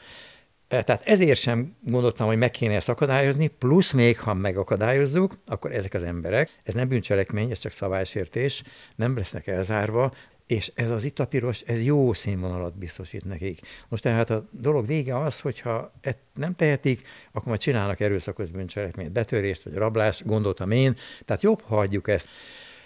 E, 0.69 0.83
tehát 0.83 1.03
ezért 1.05 1.39
sem 1.41 1.77
gondoltam, 1.81 2.27
hogy 2.27 2.37
meg 2.37 2.51
kéne 2.51 2.75
ezt 2.75 2.89
akadályozni, 2.89 3.47
plusz 3.47 3.91
még, 3.91 4.19
ha 4.19 4.35
megakadályozzuk, 4.35 5.39
akkor 5.47 5.73
ezek 5.73 5.95
az 5.95 6.05
emberek, 6.05 6.51
ez 6.63 6.75
nem 6.75 6.89
bűncselekmény, 6.89 7.51
ez 7.51 7.59
csak 7.59 7.73
szabálysértés, 7.73 8.63
nem 8.97 9.17
lesznek 9.17 9.47
elzárva, 9.47 10.13
és 10.47 10.73
ez 10.75 10.91
az 10.91 11.05
itapiros, 11.05 11.61
ez 11.61 11.85
jó 11.85 12.13
színvonalat 12.13 12.79
biztosít 12.79 13.25
nekik. 13.25 13.61
Most 13.89 14.03
tehát 14.03 14.31
a 14.31 14.49
dolog 14.51 14.87
vége 14.87 15.19
az, 15.19 15.41
hogyha 15.41 15.93
ezt 16.01 16.19
nem 16.35 16.55
tehetik, 16.55 17.07
akkor 17.33 17.49
majd 17.49 17.61
csinálnak 17.61 18.01
erőszakos 18.01 18.51
bűncselekményt, 18.51 19.13
betörést 19.13 19.63
vagy 19.63 19.75
rablás, 19.75 20.23
gondoltam 20.25 20.71
én, 20.71 20.97
tehát 21.25 21.43
jobb, 21.43 21.61
ha 21.61 21.75
hagyjuk 21.75 22.09
ezt. 22.09 22.29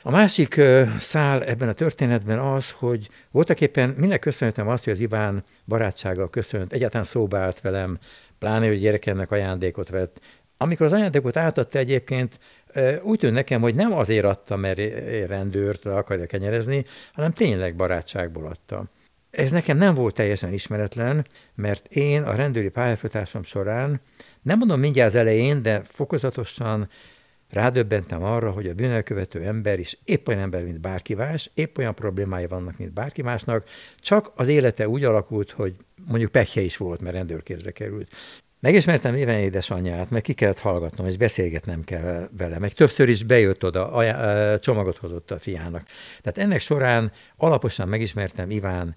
A 0.02 0.10
másik 0.10 0.60
szál 0.98 1.44
ebben 1.44 1.68
a 1.68 1.72
történetben 1.72 2.38
az, 2.38 2.70
hogy 2.70 3.08
voltak 3.30 3.60
éppen 3.60 3.88
minek 3.88 4.18
köszönhetem 4.18 4.68
azt, 4.68 4.84
hogy 4.84 4.92
az 4.92 5.00
Iván 5.00 5.44
barátsággal 5.64 6.30
köszönt, 6.30 6.72
egyáltalán 6.72 7.04
szóba 7.04 7.38
állt 7.38 7.60
velem, 7.60 7.98
pláne, 8.38 8.66
hogy 8.66 8.80
gyerekemnek 8.80 9.30
ajándékot 9.30 9.88
vett. 9.88 10.20
Amikor 10.56 10.86
az 10.86 10.92
ajándékot 10.92 11.36
átadta 11.36 11.78
egyébként, 11.78 12.38
úgy 13.02 13.18
tűnt 13.18 13.34
nekem, 13.34 13.60
hogy 13.60 13.74
nem 13.74 13.92
azért 13.92 14.24
adta, 14.24 14.56
mert 14.56 14.80
rendőrt 15.26 15.84
le 15.84 15.94
akarja 15.94 16.26
kenyerezni, 16.26 16.84
hanem 17.12 17.32
tényleg 17.32 17.76
barátságból 17.76 18.46
adta. 18.46 18.84
Ez 19.30 19.50
nekem 19.50 19.76
nem 19.76 19.94
volt 19.94 20.14
teljesen 20.14 20.52
ismeretlen, 20.52 21.26
mert 21.54 21.86
én 21.86 22.22
a 22.22 22.34
rendőri 22.34 22.68
pályafutásom 22.68 23.42
során, 23.42 24.00
nem 24.42 24.58
mondom 24.58 24.80
mindjárt 24.80 25.08
az 25.08 25.14
elején, 25.14 25.62
de 25.62 25.82
fokozatosan 25.84 26.88
rádöbbentem 27.50 28.22
arra, 28.22 28.50
hogy 28.50 28.66
a 28.66 28.74
bűnelkövető 28.74 29.42
ember 29.42 29.78
is 29.78 29.98
épp 30.04 30.28
olyan 30.28 30.40
ember, 30.40 30.64
mint 30.64 30.80
bárki 30.80 31.14
más, 31.14 31.50
épp 31.54 31.78
olyan 31.78 31.94
problémái 31.94 32.46
vannak, 32.46 32.78
mint 32.78 32.92
bárki 32.92 33.22
másnak, 33.22 33.64
csak 34.00 34.32
az 34.34 34.48
élete 34.48 34.88
úgy 34.88 35.04
alakult, 35.04 35.50
hogy 35.50 35.74
mondjuk 36.06 36.30
pekje 36.30 36.62
is 36.62 36.76
volt, 36.76 37.00
mert 37.00 37.14
rendőrkérdre 37.14 37.70
került. 37.70 38.10
Megismertem 38.66 39.14
éven 39.14 39.38
édesanyját, 39.38 40.10
meg 40.10 40.22
ki 40.22 40.32
kellett 40.32 40.58
hallgatnom, 40.58 41.06
és 41.06 41.16
beszélgetnem 41.16 41.84
kell 41.84 42.28
vele. 42.36 42.58
Meg 42.58 42.72
többször 42.72 43.08
is 43.08 43.22
bejött 43.22 43.64
oda, 43.64 43.92
a, 43.92 44.58
csomagot 44.58 44.96
hozott 44.96 45.30
a 45.30 45.38
fiának. 45.38 45.82
Tehát 46.22 46.38
ennek 46.38 46.60
során 46.60 47.12
alaposan 47.36 47.88
megismertem 47.88 48.50
Iván 48.50 48.96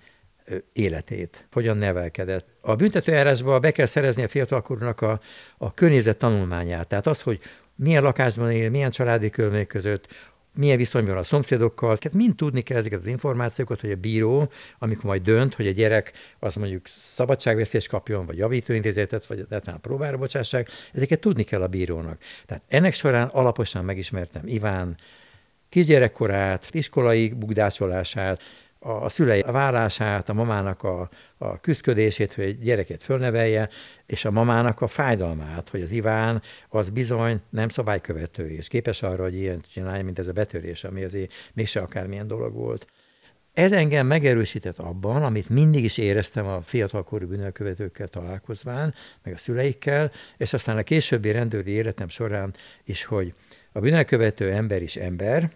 életét, 0.74 1.48
hogyan 1.52 1.78
nevelkedett. 1.78 2.48
A 2.62 2.76
büntetőjárásban 2.76 3.62
be 3.62 3.72
kell 3.72 3.86
szerezni 3.86 4.24
a 4.24 4.28
fiatalkorúnak 4.28 5.02
a, 5.02 5.20
a 5.58 5.74
környezet 5.74 6.18
tanulmányát, 6.18 6.88
tehát 6.88 7.08
az, 7.08 7.22
hogy 7.22 7.40
milyen 7.76 8.04
lakásban 8.04 8.52
él, 8.52 8.70
milyen 8.70 8.92
családi 8.92 9.30
körülmények 9.30 9.68
között, 9.68 10.08
milyen 10.60 10.78
viszonyban 10.78 11.18
a 11.18 11.24
szomszédokkal, 11.24 11.98
tehát 11.98 12.18
mind 12.18 12.36
tudni 12.36 12.62
kell 12.62 12.78
ezeket 12.78 13.00
az 13.00 13.08
információkat, 13.08 13.82
hogy 13.82 13.92
a 13.92 13.96
bíró, 13.96 14.50
amikor 14.80 15.06
majd 15.06 15.22
dönt, 15.22 15.56
hogy 15.56 15.68
a 15.68 15.72
gyerek 15.72 16.12
az 16.40 16.56
mondjuk 16.56 16.86
szabadságvesztés 17.04 17.88
kapjon, 17.88 18.26
vagy 18.26 18.38
javítóintézetet, 18.38 19.26
vagy 19.26 19.40
egyáltalán 19.40 19.82
próbára 19.82 20.18
bocsássák, 20.18 20.70
ezeket 20.94 21.20
tudni 21.20 21.44
kell 21.44 21.62
a 21.62 21.68
bírónak. 21.68 22.22
Tehát 22.46 22.64
ennek 22.68 22.94
során 22.94 23.28
alaposan 23.28 23.86
megismertem 23.86 24.48
Iván 24.48 24.98
kisgyerekkorát, 25.70 26.68
iskolai 26.72 27.30
bugdácsolását, 27.30 28.42
a 28.80 29.10
szülei 29.10 29.40
a 29.40 29.52
vállását, 29.52 30.30
a 30.30 30.34
mamának 30.34 30.84
a, 30.84 31.10
a 31.38 31.60
küzdködését, 31.60 32.34
hogy 32.34 32.60
gyereket 32.60 33.04
fölnevelje, 33.04 33.70
és 34.06 34.26
a 34.26 34.32
mamának 34.32 34.82
a 34.82 34.88
fájdalmát, 34.88 35.70
hogy 35.70 35.82
az 35.82 35.92
Iván 35.92 36.42
az 36.70 36.90
bizony 36.90 37.42
nem 37.50 37.70
szabálykövető, 37.70 38.50
és 38.50 38.68
képes 38.68 39.02
arra, 39.04 39.24
hogy 39.24 39.36
ilyen 39.36 39.62
csinálja, 39.72 40.04
mint 40.04 40.20
ez 40.20 40.28
a 40.28 40.34
betörés, 40.34 40.84
ami 40.84 41.04
azért 41.04 41.34
mégse 41.54 41.80
akármilyen 41.80 42.28
dolog 42.28 42.54
volt. 42.54 42.88
Ez 43.54 43.72
engem 43.72 44.08
megerősített 44.08 44.78
abban, 44.78 45.24
amit 45.24 45.50
mindig 45.50 45.84
is 45.84 45.98
éreztem 45.98 46.48
a 46.48 46.62
fiatalkorú 46.62 47.28
bűnölkövetőkkel 47.28 48.08
találkozván, 48.08 48.94
meg 49.24 49.34
a 49.34 49.38
szüleikkel, 49.38 50.12
és 50.38 50.54
aztán 50.54 50.78
a 50.78 50.84
későbbi 50.84 51.32
rendőri 51.32 51.72
életem 51.72 52.10
során 52.10 52.54
is, 52.84 53.06
hogy 53.06 53.34
a 53.72 53.80
bűnölkövető 53.80 54.52
ember 54.52 54.82
is 54.82 54.96
ember, 54.96 55.52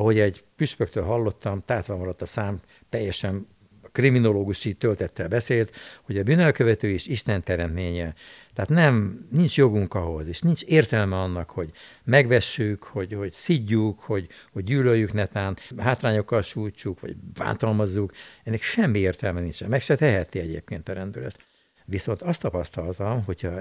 ahogy 0.00 0.18
egy 0.18 0.44
püspöktől 0.56 1.04
hallottam, 1.04 1.62
tátva 1.64 1.96
maradt 1.96 2.22
a 2.22 2.26
szám, 2.26 2.60
teljesen 2.88 3.46
kriminológusi 3.92 4.74
töltettel 4.74 5.28
beszélt, 5.28 5.76
hogy 6.02 6.18
a 6.18 6.22
bűnelkövető 6.22 6.88
is 6.88 7.06
Isten 7.06 7.42
teremtménye. 7.42 8.14
Tehát 8.54 8.70
nem, 8.70 9.26
nincs 9.30 9.56
jogunk 9.56 9.94
ahhoz, 9.94 10.28
és 10.28 10.40
nincs 10.40 10.62
értelme 10.62 11.16
annak, 11.16 11.50
hogy 11.50 11.70
megvessük, 12.04 12.82
hogy, 12.82 13.12
hogy 13.12 13.32
szidjuk, 13.32 14.00
hogy, 14.00 14.28
hogy 14.52 14.64
gyűlöljük 14.64 15.12
netán, 15.12 15.56
hátrányokkal 15.76 16.42
sújtsuk, 16.42 17.00
vagy 17.00 17.16
bántalmazzuk. 17.16 18.12
Ennek 18.44 18.62
semmi 18.62 18.98
értelme 18.98 19.40
nincs. 19.40 19.64
Meg 19.64 19.80
se 19.80 19.96
teheti 19.96 20.38
egyébként 20.38 20.88
a 20.88 20.92
rendőr 20.92 21.24
ezt. 21.24 21.38
Viszont 21.84 22.22
azt 22.22 22.40
tapasztaltam, 22.40 23.24
hogyha 23.24 23.60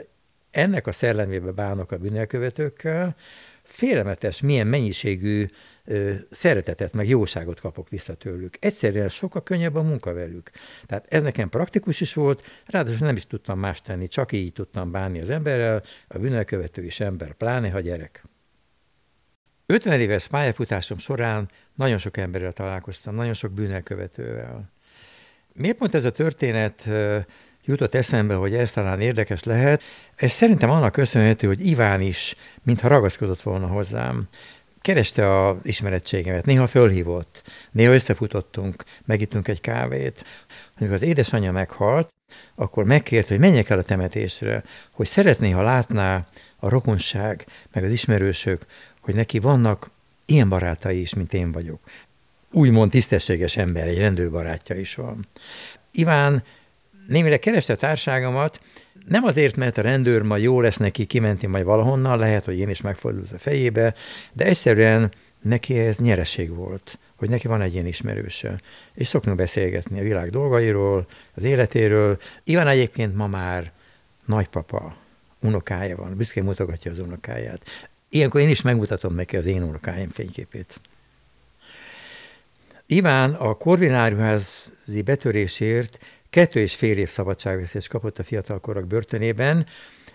ennek 0.52 0.88
a 0.88 0.92
szellemébe 0.92 1.52
bánok 1.52 1.92
a 1.92 1.98
bűnelkövetőkkel, 1.98 3.16
félelmetes, 3.64 4.42
milyen 4.42 4.68
mennyiségű 4.68 5.46
szeretetet, 6.32 6.94
meg 6.94 7.08
jóságot 7.08 7.60
kapok 7.60 7.90
vissza 7.90 8.14
tőlük. 8.14 8.58
Egyszerűen 8.60 9.10
sokkal 9.10 9.44
könnyebb 9.44 9.76
a 9.76 9.82
munka 9.82 10.14
velük. 10.14 10.52
Tehát 10.86 11.08
ez 11.10 11.24
nekem 11.24 11.50
praktikus 11.50 12.02
is 12.02 12.14
volt, 12.14 12.44
ráadásul 12.66 13.06
nem 13.06 13.16
is 13.16 13.28
tudtam 13.28 13.60
más 13.60 13.82
tenni, 13.82 14.08
csak 14.08 14.32
így 14.32 14.54
tudtam 14.54 14.92
bánni 14.92 15.20
az 15.20 15.30
emberrel, 15.30 15.84
a 16.08 16.18
bűnelkövető 16.18 16.84
is 16.84 17.00
ember, 17.00 17.34
pláne 17.34 17.70
ha 17.70 17.80
gyerek. 17.80 18.24
50 19.66 20.00
éves 20.00 20.28
pályafutásom 20.28 20.98
során 20.98 21.50
nagyon 21.76 21.98
sok 21.98 22.18
emberrel 22.18 22.52
találkoztam, 22.52 23.16
nagyon 23.16 23.34
sok 23.34 23.52
bűnelkövetővel. 23.52 24.72
Miért 25.54 25.78
pont 25.78 25.94
ez 25.94 26.06
a 26.06 26.12
történet 26.12 26.90
jutott 27.66 27.94
eszembe, 27.94 28.34
hogy 28.34 28.54
ez 28.54 28.72
talán 28.72 29.02
érdekes 29.02 29.44
lehet. 29.44 29.84
Ez 30.16 30.32
szerintem 30.32 30.70
annak 30.70 30.92
köszönhető, 30.92 31.48
hogy 31.48 31.66
Iván 31.66 32.02
is, 32.02 32.36
mintha 32.64 32.88
ragaszkodott 32.88 33.42
volna 33.42 33.68
hozzám. 33.68 34.28
Kereste 34.82 35.46
a 35.46 35.60
ismerettségemet, 35.64 36.46
néha 36.46 36.68
fölhívott, 36.68 37.44
néha 37.72 37.94
összefutottunk, 37.94 38.84
megittünk 39.06 39.48
egy 39.48 39.62
kávét. 39.62 40.26
Amikor 40.78 40.96
az 40.96 41.02
édesanyja 41.02 41.52
meghalt, 41.52 42.14
akkor 42.56 42.84
megkért, 42.84 43.28
hogy 43.28 43.40
menjek 43.40 43.70
el 43.70 43.78
a 43.78 43.84
temetésre, 43.84 44.64
hogy 44.92 45.08
szeretné, 45.08 45.50
ha 45.50 45.62
látná 45.62 46.28
a 46.60 46.70
rokonság, 46.70 47.46
meg 47.72 47.84
az 47.84 47.92
ismerősök, 47.92 48.66
hogy 49.00 49.16
neki 49.16 49.40
vannak 49.40 49.90
ilyen 50.26 50.50
barátai 50.50 51.00
is, 51.00 51.14
mint 51.14 51.34
én 51.34 51.52
vagyok. 51.52 51.80
Úgymond 52.52 52.92
tisztességes 52.92 53.58
ember, 53.58 53.88
egy 53.88 53.98
rendőrbarátja 53.98 54.76
is 54.76 54.96
van. 54.96 55.28
Iván 55.92 56.44
némire 57.08 57.38
kereste 57.38 57.74
a 57.74 57.76
társágomat, 57.76 58.60
nem 59.08 59.24
azért, 59.24 59.56
mert 59.56 59.78
a 59.78 59.82
rendőr 59.82 60.22
majd 60.22 60.44
jó 60.44 60.62
lesz 60.62 60.78
neki, 60.78 61.06
kimenti 61.06 61.48
majd 61.48 61.66
valahonnan, 61.66 62.20
lehet, 62.20 62.46
hogy 62.46 62.60
én 62.60 62.70
is 62.70 62.82
megfordulsz 62.82 63.32
a 63.32 63.38
fejébe, 63.38 63.94
de 64.34 64.46
egyszerűen 64.46 65.12
neki 65.42 65.78
ez 65.78 66.00
nyereség 66.00 66.56
volt, 66.56 67.00
hogy 67.16 67.30
neki 67.30 67.48
van 67.48 67.62
egy 67.62 67.74
ilyen 67.74 67.86
ismerőse. 67.86 68.62
És 68.94 69.08
szoknak 69.08 69.36
beszélgetni 69.36 70.00
a 70.00 70.04
világ 70.04 70.30
dolgairól, 70.30 71.08
az 71.34 71.44
életéről. 71.44 72.20
Iván 72.44 72.68
egyébként 72.68 73.16
ma 73.16 73.28
már 73.28 73.72
nagypapa, 74.26 74.96
unokája 75.40 75.96
van, 75.96 76.16
büszkén 76.16 76.44
mutogatja 76.44 76.92
az 76.92 77.00
unokáját. 77.00 77.66
Ilyenkor 78.10 78.42
én 78.42 78.50
is 78.50 78.62
megmutatom 78.62 79.14
neki 79.14 79.38
az 79.38 79.46
én 79.46 79.64
unokáim 79.64 80.10
fényképét. 80.10 80.80
Iván 82.92 83.34
a 83.34 83.54
korvináriuházi 83.54 85.02
betörésért 85.04 86.00
kettő 86.30 86.60
és 86.60 86.76
fél 86.76 86.98
év 86.98 87.10
szabadságvesztés 87.10 87.88
kapott 87.88 88.20
a 88.20 88.24
fiatalkorak 88.24 88.88
börtönében. 88.88 89.66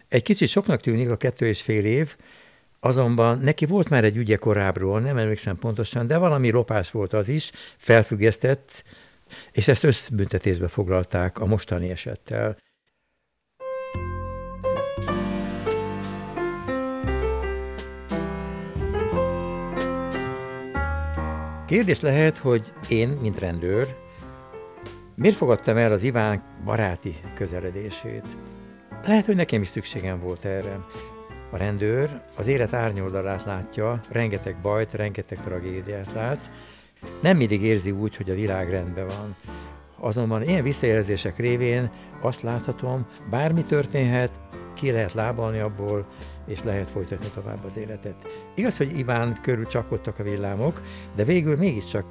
Egy 0.09 0.23
kicsit 0.23 0.49
soknak 0.49 0.81
tűnik 0.81 1.11
a 1.11 1.17
kettő 1.17 1.47
és 1.47 1.63
fél 1.63 1.85
év, 1.85 2.17
azonban 2.81 3.39
neki 3.39 3.67
volt 3.67 3.89
már 3.89 4.05
egy 4.05 4.17
ügye 4.17 4.37
korábbról, 4.37 5.01
nem 5.01 5.17
emlékszem 5.17 5.59
pontosan, 5.59 6.07
de 6.07 6.17
valami 6.17 6.51
lopás 6.51 6.91
volt 6.91 7.13
az 7.13 7.29
is, 7.29 7.51
felfüggesztett, 7.77 8.85
és 9.53 9.69
ezt 9.69 9.85
összbüntetésbe 9.85 10.69
foglalták 10.69 11.39
a 11.41 11.47
mostani 11.47 11.91
esettel. 11.91 12.57
Kérdés 21.67 22.01
lehet, 22.01 22.37
hogy 22.37 22.73
én, 22.89 23.09
mint 23.09 23.39
rendőr, 23.39 23.97
Miért 25.17 25.37
fogadtam 25.37 25.77
el 25.77 25.93
az 25.93 26.03
Iván 26.03 26.43
baráti 26.65 27.17
közeledését? 27.35 28.37
Lehet, 29.05 29.25
hogy 29.25 29.37
nekem 29.37 29.61
is 29.61 29.69
szükségem 29.69 30.21
volt 30.21 30.45
erre. 30.45 30.81
A 31.51 31.57
rendőr 31.57 32.23
az 32.37 32.47
élet 32.47 32.73
árnyoldalát 32.73 33.45
látja, 33.45 34.01
rengeteg 34.09 34.57
bajt, 34.63 34.93
rengeteg 34.93 35.39
tragédiát 35.39 36.13
lát, 36.13 36.51
nem 37.23 37.37
mindig 37.37 37.63
érzi 37.63 37.91
úgy, 37.91 38.17
hogy 38.17 38.31
a 38.31 38.35
világ 38.35 38.71
rendben 38.71 39.07
van. 39.07 39.37
Azonban 39.99 40.43
ilyen 40.43 40.63
visszajelzések 40.63 41.37
révén 41.37 41.91
azt 42.21 42.43
láthatom, 42.43 43.07
bármi 43.31 43.63
történhet, 43.63 44.31
ki 44.75 44.91
lehet 44.91 45.13
lábalni 45.13 45.59
abból, 45.59 46.07
és 46.47 46.63
lehet 46.63 46.89
folytatni 46.89 47.27
tovább 47.35 47.65
az 47.65 47.77
életet. 47.77 48.15
Igaz, 48.55 48.77
hogy 48.77 48.99
Iván 48.99 49.37
körül 49.43 49.67
csapkodtak 49.67 50.19
a 50.19 50.23
villámok, 50.23 50.83
de 51.17 51.25
végül 51.25 51.57
mégiscsak 51.57 52.05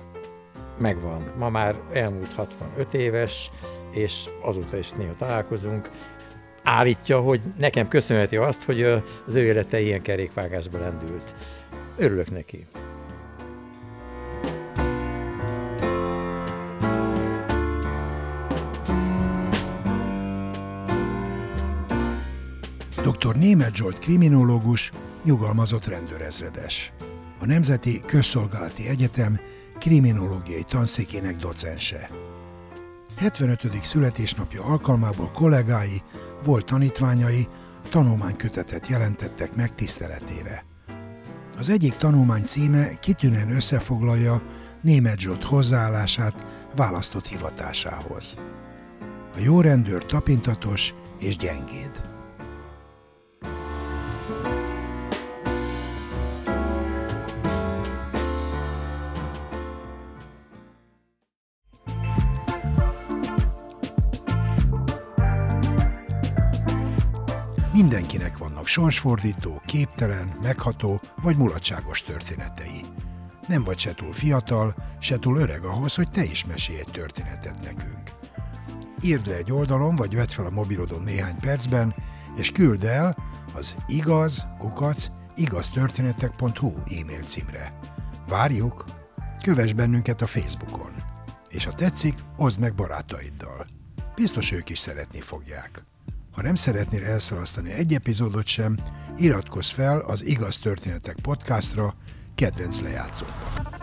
megvan. 0.78 1.32
Ma 1.38 1.50
már 1.50 1.76
elmúlt 1.94 2.34
65 2.34 2.94
éves, 2.94 3.52
és 3.92 4.30
azóta 4.42 4.78
is 4.78 4.92
néha 4.92 5.14
találkozunk. 5.14 5.90
Állítja, 6.64 7.20
hogy 7.20 7.42
nekem 7.58 7.88
köszönheti 7.88 8.38
azt, 8.38 8.64
hogy 8.64 8.84
az 9.28 9.36
ő 9.36 9.40
élete 9.40 9.80
ilyen 9.80 10.02
kerékvágásba 10.02 10.80
lendült. 10.80 11.36
Örülök 11.98 12.32
neki. 12.32 12.68
Dr. 23.24 23.36
Német 23.36 23.76
Zsolt 23.76 24.00
kriminológus, 24.00 24.92
nyugalmazott 25.24 25.86
rendőrezredes. 25.86 26.94
A 27.40 27.46
Nemzeti 27.46 28.02
Közszolgálati 28.06 28.88
Egyetem 28.88 29.40
kriminológiai 29.80 30.64
tanszékének 30.64 31.36
docense. 31.36 32.10
75. 33.16 33.84
születésnapja 33.84 34.64
alkalmából 34.64 35.32
kollégái, 35.32 36.02
volt 36.44 36.66
tanítványai 36.66 37.48
tanulmánykötetet 37.90 38.88
jelentettek 38.88 39.56
meg 39.56 39.76
tiszteletére. 39.76 40.66
Az 41.58 41.70
egyik 41.70 41.96
tanulmány 41.96 42.44
címe 42.44 43.00
kitűnően 43.00 43.56
összefoglalja 43.56 44.42
német 44.82 45.20
Zsolt 45.20 45.44
hozzáállását 45.44 46.46
választott 46.76 47.28
hivatásához. 47.28 48.38
A 49.36 49.40
jó 49.40 49.62
rendőr 49.62 50.06
tapintatos 50.06 50.94
és 51.20 51.36
gyengéd. 51.36 52.13
Mindenkinek 67.74 68.38
vannak 68.38 68.68
sorsfordító, 68.68 69.62
képtelen, 69.66 70.38
megható 70.42 71.02
vagy 71.22 71.38
mulatságos 71.38 72.02
történetei. 72.02 72.82
Nem 73.48 73.64
vagy 73.64 73.78
se 73.78 73.94
túl 73.94 74.14
fiatal, 74.14 74.76
se 75.00 75.20
túl 75.20 75.38
öreg 75.38 75.64
ahhoz, 75.64 75.96
hogy 75.96 76.10
te 76.10 76.24
is 76.24 76.46
mesélj 76.46 76.80
egy 76.80 76.92
történetet 76.92 77.60
nekünk. 77.64 78.12
Írd 79.02 79.28
le 79.28 79.36
egy 79.36 79.52
oldalon, 79.52 79.96
vagy 79.96 80.16
vedd 80.16 80.28
fel 80.28 80.46
a 80.46 80.50
mobilodon 80.50 81.02
néhány 81.02 81.38
percben, 81.40 81.96
és 82.36 82.52
küld 82.52 82.84
el 82.84 83.18
az 83.54 83.76
igaz, 83.88 84.48
kukac, 84.60 85.08
igaztörténetek.hu 85.36 86.74
e-mail 87.00 87.24
címre. 87.26 87.80
Várjuk! 88.28 88.86
Kövess 89.42 89.74
bennünket 89.74 90.22
a 90.22 90.28
Facebookon. 90.28 90.92
És 91.50 91.66
ha 91.66 91.72
tetszik, 91.72 92.16
oszd 92.38 92.60
meg 92.60 92.76
barátaiddal. 92.76 93.68
Biztos 94.16 94.52
ők 94.52 94.70
is 94.70 94.80
szeretni 94.80 95.22
fogják. 95.22 95.84
Ha 96.32 96.42
nem 96.42 96.56
szeretnél 96.56 97.04
elszalasztani 97.04 97.72
egy 97.72 97.94
epizódot 97.94 98.46
sem, 98.46 98.78
iratkozz 99.18 99.70
fel 99.70 100.00
az 100.00 100.26
Igaz 100.26 100.58
Történetek 100.58 101.16
podcastra 101.22 101.94
kedvenc 102.36 102.82
lejátszódban. 102.82 103.83